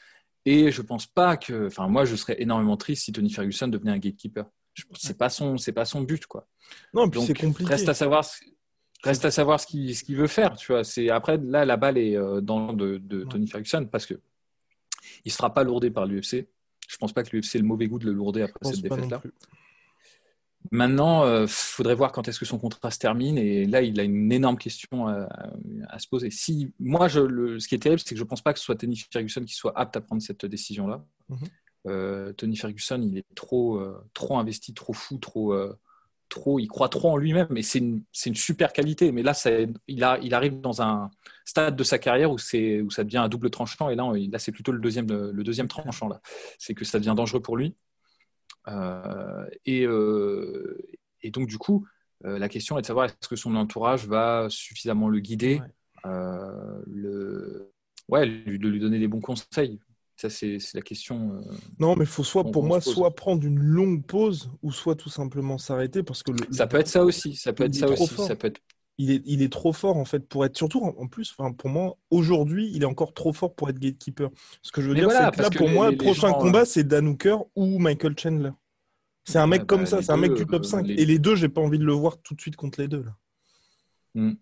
Et 0.45 0.71
je 0.71 0.81
pense 0.81 1.07
pas 1.07 1.37
que. 1.37 1.67
Enfin, 1.67 1.87
moi, 1.87 2.05
je 2.05 2.15
serais 2.15 2.39
énormément 2.39 2.77
triste 2.77 3.05
si 3.05 3.11
Tony 3.11 3.31
Ferguson 3.31 3.67
devenait 3.67 3.91
un 3.91 3.97
gatekeeper. 3.97 4.45
C'est 4.95 5.17
pas 5.17 5.29
son, 5.29 5.57
c'est 5.57 5.71
pas 5.71 5.85
son 5.85 6.01
but, 6.01 6.25
quoi. 6.25 6.47
Non, 6.93 7.09
puis 7.09 7.21
c'est 7.21 7.33
compliqué. 7.33 7.69
Reste 7.69 7.89
à 7.89 7.93
savoir. 7.93 8.25
Reste 9.03 9.25
à 9.25 9.31
savoir 9.31 9.59
ce 9.59 9.67
qu'il 9.67 10.15
veut 10.15 10.27
faire. 10.27 10.55
Tu 10.55 10.71
vois. 10.71 10.83
C'est, 10.83 11.09
après, 11.09 11.37
là, 11.37 11.65
la 11.65 11.75
balle 11.75 11.97
est 11.97 12.15
euh, 12.15 12.39
dans 12.39 12.71
de, 12.71 12.97
de 12.97 13.25
Tony 13.25 13.47
Ferguson 13.47 13.87
parce 13.91 14.05
que 14.05 14.13
il 15.25 15.29
ne 15.29 15.31
sera 15.31 15.53
pas 15.53 15.63
lourdé 15.63 15.91
par 15.91 16.05
l'UFC. 16.05 16.47
Je 16.87 16.95
ne 16.95 16.99
pense 16.99 17.11
pas 17.11 17.23
que 17.23 17.35
l'UFC 17.35 17.55
ait 17.55 17.59
le 17.59 17.65
mauvais 17.65 17.87
goût 17.87 17.99
de 17.99 18.05
le 18.05 18.13
lourder 18.13 18.43
après 18.43 18.71
cette 18.71 18.81
défaite-là. 18.81 19.21
Maintenant, 20.71 21.25
il 21.25 21.29
euh, 21.29 21.47
faudrait 21.47 21.95
voir 21.95 22.13
quand 22.13 22.29
est-ce 22.29 22.39
que 22.39 22.45
son 22.45 22.57
contrat 22.57 22.91
se 22.91 22.99
termine. 22.99 23.37
Et 23.37 23.65
là, 23.65 23.81
il 23.81 23.99
a 23.99 24.03
une 24.03 24.31
énorme 24.31 24.57
question 24.57 25.07
à, 25.07 25.99
se 25.99 26.07
poser. 26.07 26.31
Si, 26.31 26.73
moi, 26.79 27.09
je, 27.09 27.19
le, 27.19 27.59
ce 27.59 27.67
qui 27.67 27.75
est 27.75 27.79
terrible, 27.79 27.99
c'est 27.99 28.15
que 28.15 28.15
je 28.15 28.23
ne 28.23 28.27
pense 28.27 28.41
pas 28.41 28.53
que 28.53 28.59
ce 28.59 28.65
soit 28.65 28.75
Tony 28.75 28.95
Ferguson 28.95 29.43
qui 29.43 29.53
soit 29.53 29.77
apte 29.77 29.97
à 29.97 30.01
prendre 30.01 30.21
cette 30.21 30.45
décision-là. 30.45 31.03
Mhm. 31.27 31.37
Euh, 31.87 32.31
Tony 32.31 32.55
Ferguson, 32.55 33.01
il 33.01 33.17
est 33.17 33.25
trop, 33.35 33.83
trop 34.13 34.37
investi, 34.37 34.73
trop 34.73 34.93
fou, 34.93 35.17
trop, 35.17 35.53
trop, 36.29 36.59
il 36.59 36.67
croit 36.67 36.89
trop 36.89 37.11
en 37.11 37.17
lui-même, 37.17 37.55
et 37.55 37.63
c'est 37.63 37.79
une, 37.79 38.03
une, 38.25 38.35
super 38.35 38.73
qualité. 38.73 39.11
Mais 39.11 39.23
là, 39.23 39.33
ça, 39.33 39.51
il, 39.87 40.03
a, 40.03 40.17
il 40.21 40.33
arrive 40.33 40.59
dans 40.61 40.81
un 40.81 41.11
stade 41.45 41.75
de 41.75 41.83
sa 41.83 41.99
carrière 41.99 42.31
où, 42.31 42.35
où 42.35 42.89
ça 42.91 43.03
devient 43.03 43.17
un 43.17 43.29
double 43.29 43.49
tranchant, 43.49 43.89
et 43.89 43.95
là, 43.95 44.11
là 44.31 44.39
c'est 44.39 44.51
plutôt 44.51 44.71
le 44.71 44.79
deuxième, 44.79 45.07
le 45.07 45.43
deuxième 45.43 45.67
tranchant. 45.67 46.09
C'est 46.57 46.73
que 46.73 46.85
ça 46.85 46.99
devient 46.99 47.13
dangereux 47.15 47.41
pour 47.41 47.57
lui. 47.57 47.75
Euh, 48.67 49.45
et, 49.65 49.85
euh, 49.85 50.77
et, 51.21 51.31
donc, 51.31 51.47
du 51.47 51.57
coup, 51.57 51.87
euh, 52.25 52.39
la 52.39 52.49
question 52.49 52.77
est 52.77 52.81
de 52.81 52.87
savoir 52.87 53.05
est-ce 53.05 53.27
que 53.27 53.35
son 53.35 53.55
entourage 53.55 54.07
va 54.07 54.47
suffisamment 54.49 55.09
le 55.09 55.19
guider, 55.19 55.61
le, 56.05 57.71
ouais, 58.09 58.25
lui, 58.25 58.59
de 58.59 58.67
lui 58.67 58.79
donner 58.79 58.99
des 58.99 59.07
bons 59.07 59.21
conseils. 59.21 59.79
Ça, 60.23 60.29
c'est 60.29 60.57
la 60.73 60.81
question. 60.81 61.33
Euh, 61.33 61.51
non, 61.79 61.97
mais 61.97 62.05
il 62.05 62.09
faut 62.09 62.23
soit, 62.23 62.45
pour 62.45 62.63
moi, 62.63 62.79
soit 62.79 63.13
prendre 63.13 63.45
une 63.45 63.59
longue 63.59 64.05
pause 64.05 64.51
ou 64.61 64.71
soit 64.71 64.95
tout 64.95 65.09
simplement 65.09 65.57
s'arrêter 65.57 66.01
parce 66.01 66.23
que. 66.23 66.31
ça 66.51 66.65
peut 66.65 66.79
être 66.79 66.87
ça 66.87 67.03
aussi. 67.03 67.35
Ça 67.35 67.51
peut 67.51 67.65
être 67.65 67.75
ça 67.75 67.89
aussi. 67.89 68.07
Ça 68.07 68.35
peut 68.37 68.47
être... 68.47 68.61
Il 68.99 69.11
est, 69.11 69.21
il 69.25 69.41
est 69.41 69.51
trop 69.51 69.73
fort 69.73 69.97
en 69.97 70.05
fait 70.05 70.19
pour 70.29 70.45
être 70.45 70.55
surtout 70.55 70.79
en, 70.81 71.07
plus. 71.07 71.33
Enfin, 71.35 71.51
pour 71.51 71.69
moi, 71.69 71.97
aujourd'hui, 72.09 72.71
il 72.73 72.83
est 72.83 72.85
encore 72.85 73.13
trop 73.13 73.33
fort 73.33 73.53
pour 73.53 73.69
être 73.69 73.79
gatekeeper. 73.79 74.29
Ce 74.61 74.71
que 74.71 74.81
je 74.81 74.87
veux 74.87 74.95
dire, 74.95 75.09
c'est 75.11 75.31
que 75.35 75.41
là, 75.41 75.49
pour 75.49 75.67
moi, 75.67 75.91
le 75.91 75.97
prochain 75.97 76.31
combat, 76.31 76.61
euh, 76.61 76.65
c'est 76.65 76.83
Dan 76.83 77.07
Hooker 77.07 77.39
ou 77.55 77.79
Michael 77.79 78.17
Chandler. 78.17 78.51
C'est 79.25 79.39
un 79.39 79.47
mec 79.47 79.65
comme 79.65 79.81
bah, 79.81 79.87
ça, 79.87 80.01
c'est 80.01 80.11
un 80.11 80.17
mec 80.17 80.35
du 80.35 80.45
top 80.45 80.63
5. 80.63 80.85
Euh, 80.85 80.93
Et 80.95 81.05
les 81.05 81.19
deux, 81.19 81.35
j'ai 81.35 81.49
pas 81.49 81.59
envie 81.59 81.79
de 81.79 81.85
le 81.85 81.93
voir 81.93 82.17
tout 82.21 82.33
de 82.35 82.39
suite 82.39 82.55
contre 82.55 82.79
les 82.79 82.87
deux. 82.87 83.03
Là. 83.03 83.15
Hmm. 84.13 84.33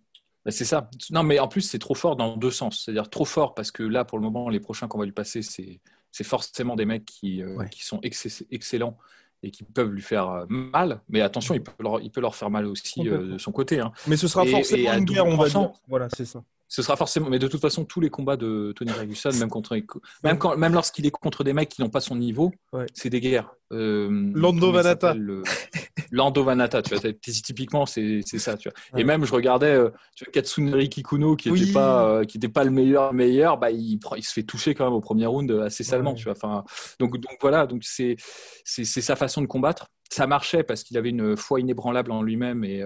C'est 0.48 0.66
ça. 0.66 0.90
Non, 1.12 1.24
mais 1.24 1.40
en 1.40 1.48
plus, 1.48 1.62
c'est 1.62 1.80
trop 1.80 1.94
fort 1.94 2.16
dans 2.16 2.36
deux 2.36 2.52
sens. 2.52 2.84
C'est-à-dire 2.84 3.10
trop 3.10 3.26
fort 3.26 3.54
parce 3.54 3.72
que 3.72 3.84
là, 3.84 4.06
pour 4.06 4.18
le 4.18 4.24
moment, 4.24 4.50
les 4.50 4.60
prochains 4.60 4.88
qu'on 4.88 4.98
va 4.98 5.06
lui 5.06 5.12
passer, 5.12 5.42
c'est 5.42 6.24
forcément 6.24 6.76
des 6.76 6.86
mecs 6.86 7.06
qui, 7.06 7.44
euh, 7.44 7.64
qui 7.66 7.86
sont 7.86 8.00
excellents 8.02 8.98
et 9.44 9.52
qui 9.52 9.64
peuvent 9.64 9.92
lui 9.92 10.02
faire 10.02 10.30
euh, 10.30 10.46
mal. 10.50 11.02
Mais 11.10 11.22
attention, 11.22 11.54
il 11.54 11.62
peut 11.62 11.72
leur, 11.80 12.02
il 12.02 12.12
peut 12.12 12.22
leur 12.22 12.36
faire 12.36 12.50
mal 12.50 12.66
aussi 12.66 13.08
euh, 13.08 13.34
de 13.34 13.38
son 13.38 13.52
côté. 13.52 13.80
Hein. 13.80 13.92
Mais 14.08 14.18
ce 14.18 14.28
sera 14.28 14.46
forcément 14.46 14.94
une 14.94 15.06
guerre, 15.06 15.26
on 15.26 15.38
va 15.38 15.50
dire. 15.50 15.72
Voilà, 15.88 16.08
c'est 16.10 16.26
ça 16.26 16.44
ce 16.72 16.82
sera 16.82 16.96
forcément. 16.96 17.30
Mais 17.30 17.38
de 17.38 17.50
toute 17.50 17.60
façon, 17.60 17.84
tous 17.84 18.00
les 18.00 18.10
combats 18.10 18.38
de 18.38 18.72
Tony 18.74 18.92
Ferguson, 18.92 19.32
même 19.34 19.50
contre, 19.50 19.78
même 20.24 20.38
quand, 20.38 20.56
même 20.56 20.74
lorsqu'il 20.74 21.06
est 21.06 21.12
contre 21.12 21.44
des 21.44 21.52
mecs 21.52 21.68
qui 21.68 21.82
n'ont 21.82 21.90
pas 21.90 22.00
son 22.00 22.16
niveau, 22.16 22.54
c'est 22.94 23.10
des 23.10 23.20
guerres. 23.20 23.54
Euh, 23.74 24.32
Lando 24.34 24.72
Vanata. 24.72 25.14
Lando 26.12 26.44
Vanata, 26.46 26.82
tu 26.82 26.96
vois. 26.96 27.12
Typiquement, 27.12 27.86
c'est 27.86 28.22
ça, 28.24 28.56
tu 28.56 28.70
vois. 28.70 29.00
Et 29.00 29.04
même, 29.04 29.26
je 29.26 29.34
regardais, 29.34 29.74
euh, 29.74 29.90
tu 30.16 30.24
vois, 30.24 30.32
Katsunori 30.32 30.88
Kikuno, 30.88 31.36
qui 31.36 31.52
n'était 31.52 31.74
pas, 31.74 32.08
euh, 32.08 32.24
qui 32.24 32.40
pas 32.40 32.64
le 32.64 32.72
meilleur 32.72 33.14
meilleur, 33.14 33.58
bah, 33.58 33.70
il, 33.70 34.00
il 34.16 34.24
se 34.24 34.32
fait 34.32 34.44
toucher 34.44 34.74
quand 34.74 34.86
même 34.86 34.94
au 34.94 35.02
premier 35.02 35.26
round 35.26 35.52
assez 35.52 35.84
salement, 35.84 36.14
tu 36.14 36.24
vois. 36.24 36.34
Enfin, 36.38 36.64
donc, 37.00 37.18
donc 37.18 37.38
voilà, 37.42 37.68
donc 37.68 37.84
c'est 37.84 38.16
sa 38.64 39.18
façon 39.18 39.42
de 39.42 39.48
combattre. 39.48 39.88
Ça 40.12 40.28
marchait 40.28 40.64
parce 40.64 40.84
qu'il 40.84 40.98
avait 40.98 41.10
une 41.10 41.38
foi 41.38 41.62
inébranlable 41.62 42.12
en 42.12 42.22
lui-même 42.22 42.64
et 42.64 42.84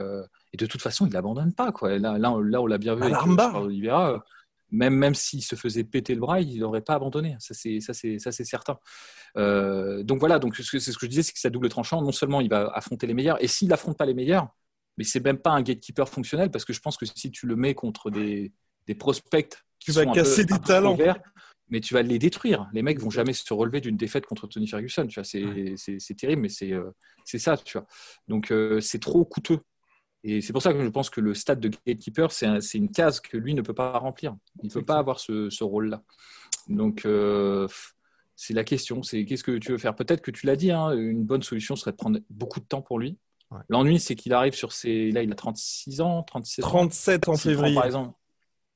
et 0.56 0.58
de 0.58 0.68
toute 0.68 0.82
façon, 0.82 1.06
il 1.06 1.12
n'abandonne 1.12 1.54
pas. 1.54 1.74
Quoi. 1.74 2.00
Là, 2.00 2.18
là, 2.18 2.34
là, 2.42 2.62
on 2.62 2.66
l'a 2.66 2.78
bien 2.78 2.96
vu 2.96 3.04
avec 3.04 3.18
Oliveira. 3.56 4.14
Euh, 4.14 4.20
même, 4.72 4.96
même 4.96 5.14
s'il 5.14 5.44
se 5.44 5.56
faisait 5.56 5.84
péter 5.84 6.16
le 6.16 6.22
bras, 6.22 6.40
il 6.40 6.60
n'aurait 6.60 6.80
pas 6.80 6.94
abandonné. 6.94 7.36
Ça, 7.40 7.54
c'est, 7.54 7.82
ça, 7.82 7.94
c'est, 7.94 8.20
ça, 8.20 8.32
c'est 8.32 8.46
certain. 8.46 8.80
Euh, 9.36 10.02
donc 10.04 10.20
voilà, 10.20 10.40
donc, 10.40 10.56
c'est 10.56 10.64
ce 10.64 10.98
que 10.98 11.06
je 11.06 11.08
disais, 11.08 11.24
c'est 11.24 11.34
que 11.34 11.40
c'est 11.40 11.52
double 11.52 11.68
tranchant. 11.68 12.02
Non 12.02 12.14
seulement 12.14 12.40
il 12.40 12.50
va 12.50 12.72
affronter 12.74 13.06
les 13.06 13.14
meilleurs, 13.14 13.44
et 13.44 13.48
s'il 13.48 13.68
n'affronte 13.68 13.98
pas 13.98 14.06
les 14.06 14.14
meilleurs, 14.14 14.48
mais 14.98 15.04
c'est 15.04 15.20
même 15.20 15.40
pas 15.40 15.52
un 15.52 15.62
gatekeeper 15.62 16.08
fonctionnel, 16.08 16.52
parce 16.52 16.64
que 16.64 16.72
je 16.72 16.80
pense 16.80 16.96
que 16.96 17.06
si 17.06 17.30
tu 17.32 17.46
le 17.46 17.58
mets 17.58 17.74
contre 17.74 18.10
des, 18.10 18.54
des 18.88 18.96
prospects 18.96 19.62
tu 19.80 19.92
vas 19.92 20.06
casser 20.06 20.46
des 20.46 20.58
talents. 20.60 20.98
Mais 21.70 21.80
tu 21.80 21.94
vas 21.94 22.02
les 22.02 22.20
détruire. 22.20 22.70
Les 22.74 22.82
mecs 22.82 23.00
vont 23.00 23.10
jamais 23.10 23.34
se 23.34 23.54
relever 23.54 23.82
d'une 23.82 23.98
défaite 23.98 24.26
contre 24.26 24.48
Tony 24.48 24.68
Ferguson. 24.68 25.08
Tu 25.08 25.16
vois, 25.16 25.24
c'est, 25.24 25.76
c'est, 25.78 26.14
terrible, 26.16 26.44
mais 26.44 26.50
c'est, 26.50 26.72
euh, 26.72 26.92
c'est 27.24 27.40
ça. 27.40 27.58
Tu 27.58 27.78
vois. 27.78 27.88
Donc 28.28 28.54
c'est 28.82 29.00
trop 29.00 29.26
coûteux 29.26 29.60
Et 30.24 30.42
c'est 30.42 30.54
pour 30.54 30.62
ça 30.62 30.74
que 30.74 30.84
je 30.84 30.90
pense 30.90 31.10
que 31.10 31.22
le 31.22 31.34
stade 31.34 31.60
de 31.60 31.70
gatekeeper, 31.86 32.32
c'est 32.32 32.78
une 32.78 32.92
case 32.92 33.20
que 33.20 33.38
lui 33.38 33.54
ne 33.54 33.62
peut 33.62 33.74
pas 33.74 33.98
remplir. 33.98 34.36
Il 34.62 34.68
ne 34.68 34.74
peut 34.74 34.86
pas 34.86 34.98
avoir 34.98 35.20
ce, 35.20 35.64
rôle-là. 35.64 36.04
Donc, 36.68 37.06
euh, 37.06 37.68
c'est 38.36 38.54
la 38.54 38.64
question. 38.64 39.04
C'est 39.04 39.26
qu'est-ce 39.26 39.44
que 39.44 39.58
tu 39.58 39.72
veux 39.72 39.78
faire? 39.78 39.96
Peut-être 39.96 40.22
que 40.22 40.32
tu 40.32 40.46
l'as 40.46 40.56
dit, 40.56 40.72
hein, 40.72 40.92
une 40.92 41.24
bonne 41.24 41.44
solution 41.44 41.76
serait 41.76 41.92
de 41.92 41.98
prendre 41.98 42.20
beaucoup 42.30 42.60
de 42.60 42.66
temps 42.66 42.82
pour 42.82 43.00
lui. 43.00 43.18
L'ennui, 43.70 44.00
c'est 44.00 44.16
qu'il 44.16 44.34
arrive 44.34 44.54
sur 44.54 44.72
ses. 44.72 45.12
Là, 45.12 45.24
il 45.24 45.32
a 45.32 45.36
36 45.36 46.02
ans, 46.02 46.24
37 46.24 46.66
ans. 46.66 46.68
37 46.68 47.30
en 47.30 47.38
février. 47.38 47.76
par 47.76 47.86
exemple, 47.86 48.14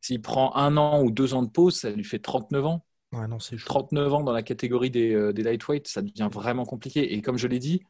s'il 0.02 0.22
prend 0.22 0.56
un 0.56 0.78
an 0.78 1.02
ou 1.04 1.12
deux 1.12 1.34
ans 1.34 1.44
de 1.44 1.50
pause, 1.50 1.78
ça 1.78 1.90
lui 1.90 2.04
fait 2.04 2.20
39 2.20 2.66
ans. 2.66 2.86
Ouais, 3.12 3.28
non, 3.28 3.40
c'est 3.40 3.58
39 3.58 4.14
ans 4.14 4.24
dans 4.24 4.32
la 4.32 4.44
catégorie 4.44 4.92
des, 4.92 5.14
euh, 5.14 5.34
des 5.34 5.44
lightweight, 5.44 5.88
ça 5.88 6.02
devient 6.02 6.30
vraiment 6.32 6.66
compliqué. 6.66 7.14
Et 7.14 7.22
comme 7.22 7.38
je 7.38 7.48
l'ai 7.48 7.60
dit, 7.60 7.82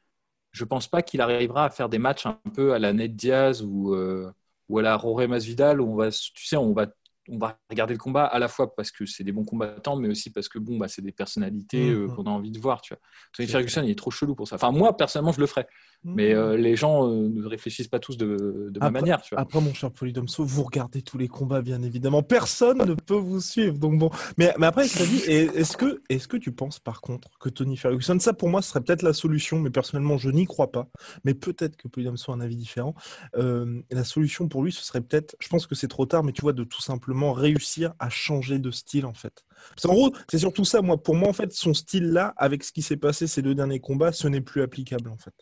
je 0.51 0.63
pense 0.63 0.87
pas 0.87 1.01
qu'il 1.01 1.21
arrivera 1.21 1.65
à 1.65 1.69
faire 1.69 1.89
des 1.89 1.99
matchs 1.99 2.25
un 2.25 2.39
peu 2.53 2.73
à 2.73 2.79
la 2.79 2.93
Ned 2.93 3.15
Diaz 3.15 3.61
ou, 3.63 3.93
euh, 3.93 4.31
ou 4.69 4.79
à 4.79 4.81
la 4.81 4.95
Roré 4.95 5.27
Masvidal 5.27 5.81
où 5.81 5.91
on 5.91 5.95
va, 5.95 6.09
tu 6.09 6.45
sais, 6.45 6.55
on 6.55 6.73
va 6.73 6.87
on 7.29 7.37
va 7.37 7.59
regarder 7.69 7.93
le 7.93 7.99
combat 7.99 8.25
à 8.25 8.39
la 8.39 8.47
fois 8.47 8.75
parce 8.75 8.91
que 8.91 9.05
c'est 9.05 9.23
des 9.23 9.31
bons 9.31 9.45
combattants, 9.45 9.95
mais 9.95 10.07
aussi 10.07 10.31
parce 10.31 10.49
que 10.49 10.59
bon, 10.59 10.77
bah, 10.77 10.87
c'est 10.87 11.01
des 11.01 11.11
personnalités 11.11 11.89
euh, 11.89 12.07
mhm. 12.07 12.15
qu'on 12.15 12.23
a 12.25 12.29
envie 12.29 12.51
de 12.51 12.59
voir. 12.59 12.81
Tu 12.81 12.93
vois. 12.93 13.01
Tony 13.33 13.47
Ferguson, 13.47 13.83
il 13.83 13.91
est 13.91 13.97
trop 13.97 14.11
chelou 14.11 14.35
pour 14.35 14.47
ça. 14.47 14.55
Enfin, 14.55 14.71
moi, 14.71 14.95
personnellement, 14.97 15.31
je 15.31 15.39
le 15.39 15.47
ferais. 15.47 15.67
Mais 16.06 16.34
euh, 16.34 16.56
les 16.56 16.77
gens 16.77 17.10
euh, 17.10 17.27
ne 17.27 17.46
réfléchissent 17.46 17.89
pas 17.89 18.00
tous 18.00 18.15
de, 18.18 18.70
de 18.72 18.79
même 18.79 18.94
manière. 18.94 19.22
Tu 19.22 19.36
vois. 19.36 19.41
Après, 19.41 19.60
mon 19.60 19.74
cher 19.74 19.91
Polydomso, 19.91 20.46
vous 20.46 20.63
regardez 20.63 21.01
tous 21.01 21.18
les 21.18 21.27
combats, 21.27 21.62
bien 21.62 21.82
évidemment. 21.82 22.24
Personne 22.24 22.77
ne 22.77 22.94
peut 22.94 23.15
vous 23.15 23.41
suivre. 23.41 23.77
Donc 23.77 24.00
bon. 24.00 24.10
Mais, 24.38 24.53
mais 24.58 24.68
après, 24.68 24.86
est-ce 25.27 25.75
que, 25.75 26.01
est 26.10 26.25
que 26.25 26.38
tu 26.38 26.53
penses 26.53 26.79
par 26.79 27.01
contre 27.01 27.38
que 27.39 27.50
Tony 27.50 27.75
Ferguson, 27.75 28.18
ça 28.20 28.34
pour 28.34 28.48
moi, 28.48 28.62
serait 28.62 28.82
peut-être 28.82 29.01
la 29.01 29.13
solution, 29.13 29.60
mais 29.60 29.72
personnellement, 29.72 30.18
je 30.18 30.29
n'y 30.29 30.46
crois 30.46 30.72
pas. 30.72 30.88
Mais 31.25 31.34
peut-être 31.34 31.75
que 31.75 31.89
Polydomso 31.89 32.32
a 32.32 32.36
un 32.36 32.41
avis 32.41 32.56
différent. 32.56 32.96
la 33.34 34.03
solution 34.06 34.48
pour 34.48 34.63
lui, 34.63 34.72
ce 34.72 34.84
serait 34.84 35.01
peut-être, 35.01 35.36
je 35.39 35.50
pense 35.50 35.68
que 35.68 35.75
c'est 35.75 35.89
trop 35.89 36.06
tard, 36.06 36.24
mais 36.24 36.32
tu 36.32 36.41
vois, 36.41 36.53
de 36.53 36.63
tout 36.63 36.82
simplement 36.82 37.34
réussir 37.34 37.94
à 38.00 38.10
changer 38.10 38.60
de 38.60 38.72
style 38.72 39.06
en 39.06 39.13
fait. 39.13 39.44
en 39.84 39.94
gros, 39.94 40.13
c'est 40.29 40.38
surtout 40.38 40.63
ça, 40.63 40.82
moi, 40.82 41.01
pour 41.01 41.15
moi, 41.15 41.27
en 41.27 41.34
fait, 41.34 41.51
son 41.51 41.74
style-là, 41.74 42.34
avec 42.38 42.63
ce 42.63 42.72
qui 42.72 42.82
s'est 42.82 42.98
passé 42.98 43.27
ces 43.27 43.41
deux 43.41 43.56
derniers 43.56 43.79
combats, 43.79 44.13
ce 44.13 44.27
n'est 44.27 44.41
plus 44.41 44.62
applicable 44.62 45.10
en 45.10 45.18
fait. 45.18 45.34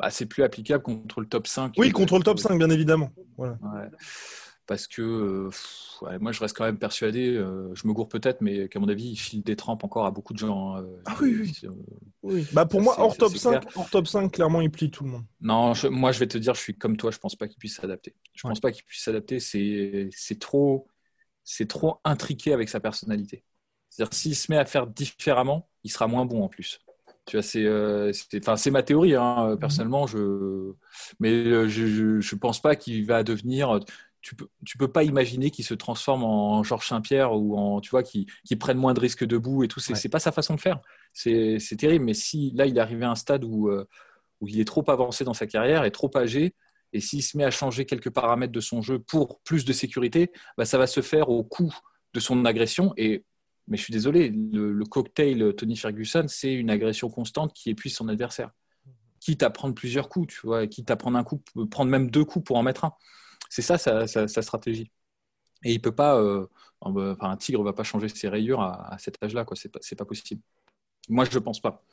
Bah, 0.00 0.08
c'est 0.10 0.24
plus 0.24 0.42
applicable 0.42 0.82
contre 0.82 1.20
le 1.20 1.26
top 1.26 1.46
5. 1.46 1.74
Oui, 1.76 1.90
contre 1.90 2.16
le 2.16 2.24
top 2.24 2.38
5, 2.38 2.56
bien 2.56 2.70
évidemment. 2.70 3.10
Parce 4.66 4.86
que 4.86 5.02
euh, 5.02 6.18
moi, 6.20 6.32
je 6.32 6.40
reste 6.40 6.56
quand 6.56 6.64
même 6.64 6.78
persuadé, 6.78 7.36
euh, 7.36 7.74
je 7.74 7.86
me 7.86 7.92
gourre 7.92 8.08
peut-être, 8.08 8.40
mais 8.40 8.68
qu'à 8.68 8.78
mon 8.78 8.88
avis, 8.88 9.10
il 9.10 9.16
file 9.16 9.42
des 9.42 9.56
trempes 9.56 9.84
encore 9.84 10.06
à 10.06 10.10
beaucoup 10.10 10.32
de 10.32 10.38
gens. 10.38 10.78
Euh, 10.78 11.02
ah 11.04 11.16
oui, 11.20 11.52
oui. 12.22 12.46
Bah, 12.52 12.64
pour 12.64 12.80
moi, 12.80 12.94
hors 12.98 13.14
top, 13.14 13.36
5, 13.36 13.76
hors 13.76 13.90
top 13.90 14.06
5, 14.06 14.32
clairement, 14.32 14.62
il 14.62 14.70
plie 14.70 14.90
tout 14.90 15.04
le 15.04 15.10
monde. 15.10 15.24
Non, 15.40 15.74
moi, 15.90 16.12
je 16.12 16.20
vais 16.20 16.28
te 16.28 16.38
dire, 16.38 16.54
je 16.54 16.60
suis 16.60 16.78
comme 16.78 16.96
toi, 16.96 17.10
je 17.10 17.18
pense 17.18 17.36
pas 17.36 17.46
qu'il 17.46 17.58
puisse 17.58 17.76
s'adapter. 17.76 18.14
Je 18.32 18.48
pense 18.48 18.60
pas 18.60 18.72
qu'il 18.72 18.84
puisse 18.84 19.02
s'adapter. 19.02 19.38
C'est 19.38 20.38
trop, 20.38 20.88
trop 21.68 22.00
intriqué 22.04 22.54
avec 22.54 22.70
sa 22.70 22.80
personnalité. 22.80 23.44
C'est-à-dire, 23.90 24.14
s'il 24.14 24.36
se 24.36 24.50
met 24.50 24.56
à 24.56 24.64
faire 24.64 24.86
différemment, 24.86 25.68
il 25.84 25.90
sera 25.90 26.06
moins 26.06 26.24
bon 26.24 26.42
en 26.42 26.48
plus. 26.48 26.80
Tu 27.30 27.36
vois, 27.36 27.44
c'est, 27.44 27.64
euh, 27.64 28.10
enfin, 28.38 28.56
c'est 28.56 28.72
ma 28.72 28.82
théorie, 28.82 29.14
hein, 29.14 29.50
mhm. 29.50 29.58
personnellement. 29.60 30.08
Je, 30.08 30.72
mais 31.20 31.30
euh, 31.30 31.68
je, 31.68 32.16
ne 32.16 32.38
pense 32.40 32.60
pas 32.60 32.74
qu'il 32.74 33.06
va 33.06 33.22
devenir. 33.22 33.78
Tu 34.20 34.34
peux, 34.34 34.48
tu 34.66 34.76
peux 34.76 34.90
pas 34.90 35.04
imaginer 35.04 35.52
qu'il 35.52 35.64
se 35.64 35.74
transforme 35.74 36.24
en 36.24 36.64
Georges 36.64 36.88
Saint-Pierre 36.88 37.32
ou 37.32 37.56
en, 37.56 37.80
tu 37.80 37.90
vois, 37.90 38.02
qui, 38.02 38.26
qui 38.44 38.56
prenne 38.56 38.78
moins 38.78 38.94
de 38.94 39.00
risques 39.00 39.24
debout 39.24 39.62
et 39.62 39.68
tout. 39.68 39.78
C'est, 39.78 39.92
n'est 39.92 40.10
pas 40.10 40.18
sa 40.18 40.32
façon 40.32 40.56
de 40.56 40.60
faire. 40.60 40.80
C'est, 41.12 41.60
terrible. 41.78 42.04
Mais 42.04 42.14
si 42.14 42.50
là, 42.56 42.66
il 42.66 42.76
est 42.76 42.80
arrivé 42.80 43.04
à 43.04 43.10
un 43.10 43.14
stade 43.14 43.44
où, 43.44 43.68
euh, 43.68 43.86
où 44.40 44.48
il 44.48 44.58
est 44.58 44.64
trop 44.64 44.84
avancé 44.90 45.22
dans 45.22 45.34
sa 45.34 45.46
carrière 45.46 45.84
et 45.84 45.92
trop 45.92 46.10
âgé, 46.16 46.56
et 46.92 46.98
s'il 46.98 47.22
se 47.22 47.36
met 47.36 47.44
à 47.44 47.52
changer 47.52 47.86
quelques 47.86 48.10
paramètres 48.10 48.52
de 48.52 48.60
son 48.60 48.82
jeu 48.82 48.98
pour 48.98 49.38
plus 49.42 49.64
de 49.64 49.72
sécurité, 49.72 50.32
bah, 50.58 50.64
ça 50.64 50.78
va 50.78 50.88
se 50.88 51.00
faire 51.00 51.28
au 51.28 51.44
coût 51.44 51.72
de 52.12 52.18
son 52.18 52.44
agression. 52.44 52.92
Et 52.96 53.24
mais 53.70 53.76
je 53.76 53.84
suis 53.84 53.92
désolé, 53.92 54.30
le, 54.30 54.84
cocktail 54.84 55.54
Tony 55.56 55.76
Ferguson, 55.76 56.26
c'est 56.28 56.52
une 56.52 56.70
agression 56.70 57.08
constante 57.08 57.52
qui 57.54 57.70
épuise 57.70 57.94
son 57.94 58.08
adversaire. 58.08 58.50
Quitte 59.20 59.44
à 59.44 59.50
prendre 59.50 59.74
plusieurs 59.74 60.08
coups, 60.08 60.34
tu 60.34 60.46
vois, 60.46 60.66
quitte 60.66 60.90
à 60.90 60.96
prendre 60.96 61.16
un 61.16 61.22
coup, 61.22 61.40
prendre 61.70 61.90
même 61.90 62.10
deux 62.10 62.24
coups 62.24 62.44
pour 62.44 62.56
en 62.56 62.64
mettre 62.64 62.84
un. 62.84 62.92
C'est 63.48 63.62
ça 63.62 63.78
sa, 63.78 64.42
stratégie. 64.42 64.90
Et 65.64 65.72
il 65.72 65.80
peut 65.80 65.94
pas, 65.94 66.16
euh, 66.20 66.46
enfin, 66.80 67.30
un 67.30 67.36
tigre 67.36 67.60
ne 67.60 67.64
va 67.64 67.72
pas 67.72 67.84
changer 67.84 68.08
ses 68.08 68.28
rayures 68.28 68.60
à, 68.60 68.96
cet 68.98 69.22
âge-là, 69.22 69.44
quoi. 69.44 69.56
C'est 69.56 69.68
pas, 69.68 69.80
pas 69.98 70.04
possible. 70.04 70.42
Moi, 71.08 71.24
je 71.24 71.34
ne 71.34 71.38
pense 71.38 71.60
pas. 71.60 71.84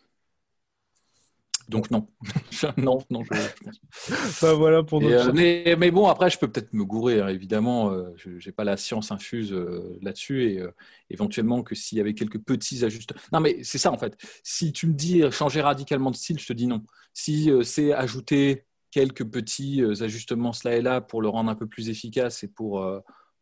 Donc 1.70 1.92
non, 1.92 2.08
non, 2.78 3.00
non, 3.10 3.24
je, 3.24 3.30
pense. 3.30 4.42
Bah, 4.42 4.54
voilà 4.54 4.84
pour 4.84 5.04
euh, 5.04 5.32
mais, 5.34 5.76
mais, 5.78 5.92
bon, 5.92 6.08
après, 6.08 6.30
je 6.30 6.40
peux 6.40 6.48
peut-être 6.48 6.74
me 6.74 6.86
gourer, 6.86 7.20
hein, 7.20 7.28
évidemment. 7.28 7.92
Euh, 7.92 8.14
je 8.16 8.30
n'ai 8.30 8.52
pas 8.54 8.64
la 8.64 8.78
science 8.78 9.12
infuse 9.12 9.52
euh, 9.52 9.98
là-dessus 10.02 10.44
et 10.44 10.64
éventuellement 11.10 11.64
que 11.64 11.76
s'il 11.76 11.98
y 11.98 12.02
avait 12.02 12.14
quelques 12.14 12.40
petits 12.40 12.86
ajustements. 12.86 13.20
Non, 13.34 13.42
mais 13.42 13.64
c'est 13.64 13.78
ça 13.78 13.92
en 13.92 13.98
fait. 13.98 14.18
Si 14.44 14.72
tu 14.72 14.88
me 14.88 14.94
dis 14.94 15.24
changer 15.32 15.62
radicalement 15.62 16.12
de 16.12 16.16
style, 16.16 16.40
je 16.40 16.48
te 16.48 16.54
dis 16.54 16.68
non. 16.68 16.84
Si 17.14 17.52
c'est 17.64 17.92
ajouter 17.92 18.66
quelques 18.92 19.26
petits 19.26 19.84
ajustements 20.02 20.54
cela 20.54 20.78
et 20.78 20.82
là 20.82 21.02
pour 21.02 21.22
le 21.22 21.28
rendre 21.28 21.50
un 21.50 21.56
peu 21.56 21.68
plus 21.68 21.90
efficace 21.90 22.44
et 22.44 22.48
pour, 22.48 22.86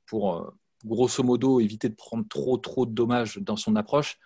pour 0.08 0.54
grosso 0.84 1.24
modo 1.24 1.60
éviter 1.60 1.90
de 1.90 1.96
prendre 1.96 2.26
trop 2.28 2.58
trop 2.58 2.86
de 2.86 2.92
dommages 2.92 3.38
dans 3.38 3.56
son 3.56 3.76
approche, 3.76 4.18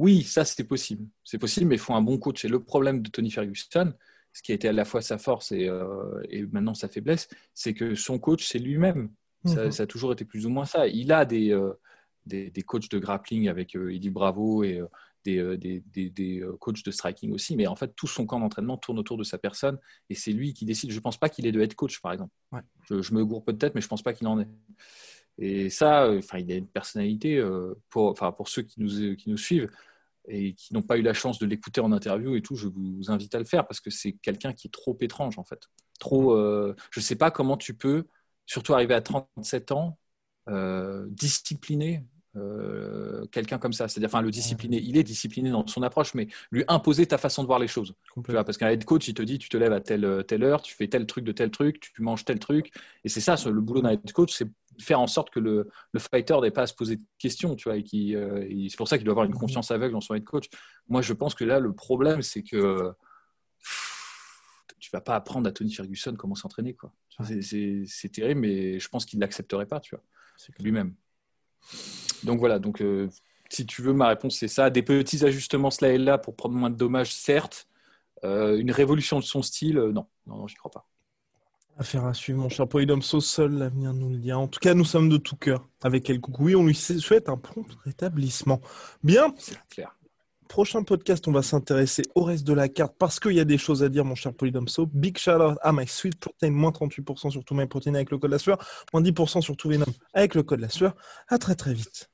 oui, 0.00 0.22
ça 0.22 0.46
c'est 0.46 0.64
possible. 0.64 1.06
C'est 1.24 1.36
possible, 1.36 1.66
mais 1.66 1.74
il 1.74 1.78
faut 1.78 1.92
un 1.92 2.00
bon 2.00 2.16
coach. 2.16 2.46
Et 2.46 2.48
le 2.48 2.58
problème 2.58 3.02
de 3.02 3.10
Tony 3.10 3.30
Ferguson, 3.30 3.92
ce 4.32 4.42
qui 4.42 4.50
a 4.52 4.54
été 4.54 4.66
à 4.66 4.72
la 4.72 4.86
fois 4.86 5.02
sa 5.02 5.18
force 5.18 5.52
et, 5.52 5.68
euh, 5.68 6.46
maintenant 6.50 6.72
sa 6.72 6.88
faiblesse, 6.88 7.28
c'est 7.52 7.74
que 7.74 7.94
son 7.94 8.18
coach, 8.18 8.46
c'est 8.48 8.58
lui-même. 8.58 9.10
Mhm. 9.44 9.70
Ça, 9.70 9.82
a 9.82 9.86
toujours 9.86 10.12
été 10.12 10.24
plus 10.24 10.46
ou 10.46 10.48
moins 10.48 10.64
ça. 10.64 10.86
Il 10.86 11.12
a 11.12 11.26
des, 11.26 11.52
euh, 11.52 11.74
des, 12.24 12.50
coachs 12.62 12.90
de 12.90 12.98
grappling 12.98 13.50
avec 13.50 13.76
euh, 13.76 13.94
Eddie 13.94 14.08
Bravo 14.08 14.64
et 14.64 14.80
des, 15.26 15.58
des, 15.58 16.44
coachs 16.60 16.82
de 16.82 16.90
striking 16.90 17.34
aussi, 17.34 17.54
mais 17.54 17.66
en 17.66 17.76
fait, 17.76 17.94
tout 17.94 18.06
son 18.06 18.24
camp 18.24 18.40
d'entraînement 18.40 18.78
tourne 18.78 18.98
autour 18.98 19.18
de 19.18 19.24
sa 19.24 19.36
personne 19.36 19.78
et 20.08 20.14
c'est 20.14 20.32
lui 20.32 20.54
qui 20.54 20.64
décide. 20.64 20.92
Je 20.92 20.96
ne 20.96 21.02
pense 21.02 21.18
pas 21.18 21.28
qu'il 21.28 21.46
ait 21.46 21.52
de 21.52 21.60
head 21.60 21.74
coach, 21.74 22.00
par 22.00 22.12
exemple. 22.14 22.32
Je, 22.88 23.12
me 23.12 23.22
gourre 23.22 23.44
peut-être, 23.44 23.74
mais 23.74 23.82
je 23.82 23.86
ne 23.86 23.90
pense 23.90 24.02
pas 24.02 24.14
qu'il 24.14 24.28
en 24.28 24.40
ait. 24.40 24.48
Et 25.36 25.68
ça, 25.68 26.10
enfin, 26.10 26.38
il 26.38 26.50
a 26.50 26.56
une 26.56 26.66
personnalité, 26.66 27.42
pour, 27.90 28.14
pour 28.14 28.48
ceux 28.48 28.62
qui 28.62 28.80
nous, 28.80 29.14
qui 29.16 29.28
nous 29.28 29.36
suivent, 29.36 29.70
et 30.28 30.54
qui 30.54 30.74
n'ont 30.74 30.82
pas 30.82 30.98
eu 30.98 31.02
la 31.02 31.14
chance 31.14 31.38
de 31.38 31.46
l'écouter 31.46 31.80
en 31.80 31.92
interview 31.92 32.36
et 32.36 32.42
tout, 32.42 32.56
je 32.56 32.68
vous 32.68 33.10
invite 33.10 33.34
à 33.34 33.38
le 33.38 33.44
faire 33.44 33.66
parce 33.66 33.80
que 33.80 33.90
c'est 33.90 34.12
quelqu'un 34.12 34.52
qui 34.52 34.68
est 34.68 34.70
trop 34.70 34.96
étrange 35.00 35.38
en 35.38 35.44
fait. 35.44 35.60
Trop, 35.98 36.36
euh, 36.36 36.74
je 36.90 37.00
ne 37.00 37.04
sais 37.04 37.16
pas 37.16 37.30
comment 37.30 37.56
tu 37.56 37.74
peux, 37.74 38.06
surtout 38.46 38.74
arriver 38.74 38.94
à 38.94 39.00
37 39.00 39.72
ans, 39.72 39.98
euh, 40.48 41.06
discipliner 41.10 42.04
euh, 42.36 43.26
quelqu'un 43.32 43.58
comme 43.58 43.72
ça. 43.72 43.88
C'est-à-dire, 43.88 44.08
enfin, 44.08 44.22
le 44.22 44.30
discipliner, 44.30 44.80
il 44.80 44.96
est 44.96 45.02
discipliné 45.02 45.50
dans 45.50 45.66
son 45.66 45.82
approche, 45.82 46.14
mais 46.14 46.28
lui 46.50 46.64
imposer 46.68 47.06
ta 47.06 47.18
façon 47.18 47.42
de 47.42 47.46
voir 47.46 47.58
les 47.58 47.68
choses. 47.68 47.94
parce 48.32 48.56
qu'un 48.56 48.68
head 48.68 48.84
coach, 48.84 49.08
il 49.08 49.14
te 49.14 49.22
dit, 49.22 49.38
tu 49.38 49.48
te 49.48 49.56
lèves 49.56 49.72
à 49.72 49.80
telle, 49.80 50.24
telle 50.26 50.44
heure, 50.44 50.62
tu 50.62 50.74
fais 50.74 50.88
tel 50.88 51.06
truc 51.06 51.24
de 51.24 51.32
tel 51.32 51.50
truc, 51.50 51.80
tu 51.80 52.02
manges 52.02 52.24
tel 52.24 52.38
truc. 52.38 52.72
Et 53.04 53.08
c'est 53.08 53.20
ça, 53.20 53.36
le 53.48 53.60
boulot 53.60 53.82
d'un 53.82 53.90
head 53.90 54.12
coach, 54.12 54.32
c'est 54.32 54.48
faire 54.78 55.00
en 55.00 55.06
sorte 55.06 55.30
que 55.30 55.40
le, 55.40 55.68
le 55.92 56.00
fighter 56.00 56.36
n'ait 56.40 56.50
pas 56.50 56.62
à 56.62 56.66
se 56.66 56.74
poser 56.74 56.96
de 56.96 57.02
questions, 57.18 57.54
tu 57.54 57.68
vois, 57.68 57.76
et 57.76 57.82
qui, 57.82 58.16
euh, 58.16 58.46
c'est 58.68 58.76
pour 58.76 58.88
ça 58.88 58.96
qu'il 58.96 59.04
doit 59.04 59.12
avoir 59.12 59.26
une 59.26 59.34
confiance 59.34 59.70
aveugle 59.70 59.96
en 59.96 60.00
son 60.00 60.14
head 60.14 60.24
coach. 60.24 60.46
Moi, 60.88 61.02
je 61.02 61.12
pense 61.12 61.34
que 61.34 61.44
là, 61.44 61.60
le 61.60 61.72
problème, 61.72 62.22
c'est 62.22 62.42
que 62.42 62.92
tu 64.78 64.90
vas 64.92 65.00
pas 65.00 65.14
apprendre 65.14 65.48
à 65.48 65.52
Tony 65.52 65.72
Ferguson 65.72 66.14
comment 66.16 66.34
s'entraîner, 66.34 66.74
quoi. 66.74 66.92
C'est 67.26 68.12
terrible, 68.12 68.40
mais 68.40 68.80
je 68.80 68.88
pense 68.88 69.04
qu'il 69.04 69.20
l'accepterait 69.20 69.66
pas, 69.66 69.80
tu 69.80 69.94
vois, 69.94 70.02
lui-même. 70.58 70.94
Donc 72.24 72.38
voilà, 72.38 72.58
donc 72.58 72.82
euh, 72.82 73.08
si 73.48 73.66
tu 73.66 73.82
veux, 73.82 73.92
ma 73.92 74.08
réponse 74.08 74.36
c'est 74.36 74.48
ça. 74.48 74.70
Des 74.70 74.82
petits 74.82 75.24
ajustements 75.24 75.70
cela 75.70 75.92
et 75.92 75.98
là 75.98 76.18
pour 76.18 76.36
prendre 76.36 76.54
moins 76.54 76.70
de 76.70 76.76
dommages, 76.76 77.12
certes. 77.12 77.66
Euh, 78.22 78.58
une 78.58 78.70
révolution 78.70 79.18
de 79.18 79.24
son 79.24 79.42
style, 79.42 79.76
non, 79.76 80.06
non, 80.26 80.36
non 80.36 80.46
j'y 80.46 80.56
crois 80.56 80.70
pas. 80.70 80.86
Affaire 81.78 82.04
à 82.04 82.12
suivre, 82.12 82.38
mon 82.38 82.50
cher 82.50 82.68
Polydomso, 82.68 83.22
seul 83.22 83.52
l'avenir 83.52 83.94
nous 83.94 84.10
le 84.10 84.18
dit. 84.18 84.34
En 84.34 84.48
tout 84.48 84.60
cas, 84.60 84.74
nous 84.74 84.84
sommes 84.84 85.08
de 85.08 85.16
tout 85.16 85.36
cœur 85.36 85.66
avec 85.82 86.10
El 86.10 86.20
Oui, 86.38 86.54
on 86.54 86.66
lui 86.66 86.74
souhaite 86.74 87.30
un 87.30 87.38
prompt 87.38 87.64
rétablissement. 87.84 88.60
Bien. 89.02 89.34
clair. 89.70 89.96
Prochain 90.46 90.82
podcast, 90.82 91.26
on 91.26 91.32
va 91.32 91.42
s'intéresser 91.42 92.02
au 92.14 92.24
reste 92.24 92.44
de 92.44 92.52
la 92.52 92.68
carte 92.68 92.96
parce 92.98 93.18
qu'il 93.18 93.32
y 93.32 93.40
a 93.40 93.44
des 93.44 93.56
choses 93.56 93.82
à 93.82 93.88
dire, 93.88 94.04
mon 94.04 94.14
cher 94.14 94.34
Polydomso. 94.34 94.84
Big 94.84 95.16
shout 95.16 95.30
out 95.40 95.56
à 95.62 95.72
My 95.72 95.86
Sweet 95.86 96.16
Protein, 96.16 96.50
moins 96.50 96.72
38% 96.72 97.30
sur 97.30 97.44
tout 97.44 97.54
My 97.54 97.66
Protein 97.66 97.94
avec 97.94 98.10
le 98.10 98.18
code 98.18 98.32
la 98.32 98.38
sueur, 98.38 98.58
moins 98.92 99.00
10% 99.00 99.40
sur 99.40 99.56
tout 99.56 99.70
Venom 99.70 99.86
avec 100.12 100.34
le 100.34 100.42
code 100.42 100.60
la 100.60 100.68
sueur. 100.68 100.94
À 101.28 101.38
très 101.38 101.54
très 101.54 101.72
vite. 101.72 102.09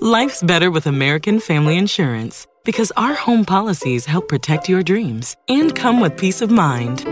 Life's 0.00 0.42
better 0.42 0.70
with 0.70 0.86
American 0.86 1.38
Family 1.38 1.76
Insurance 1.76 2.46
Because 2.64 2.90
our 2.96 3.14
home 3.14 3.44
policies 3.44 4.06
help 4.06 4.28
protect 4.28 4.68
your 4.68 4.82
dreams 4.82 5.36
and 5.48 5.74
come 5.74 6.00
with 6.00 6.16
peace 6.16 6.40
of 6.40 6.50
mind. 6.50 7.04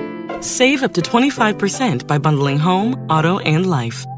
Save 0.42 0.82
up 0.82 0.94
to 0.94 1.02
25% 1.02 2.06
by 2.06 2.18
bundling 2.18 2.58
home, 2.58 2.94
auto, 3.10 3.38
and 3.40 3.68
life. 3.68 4.06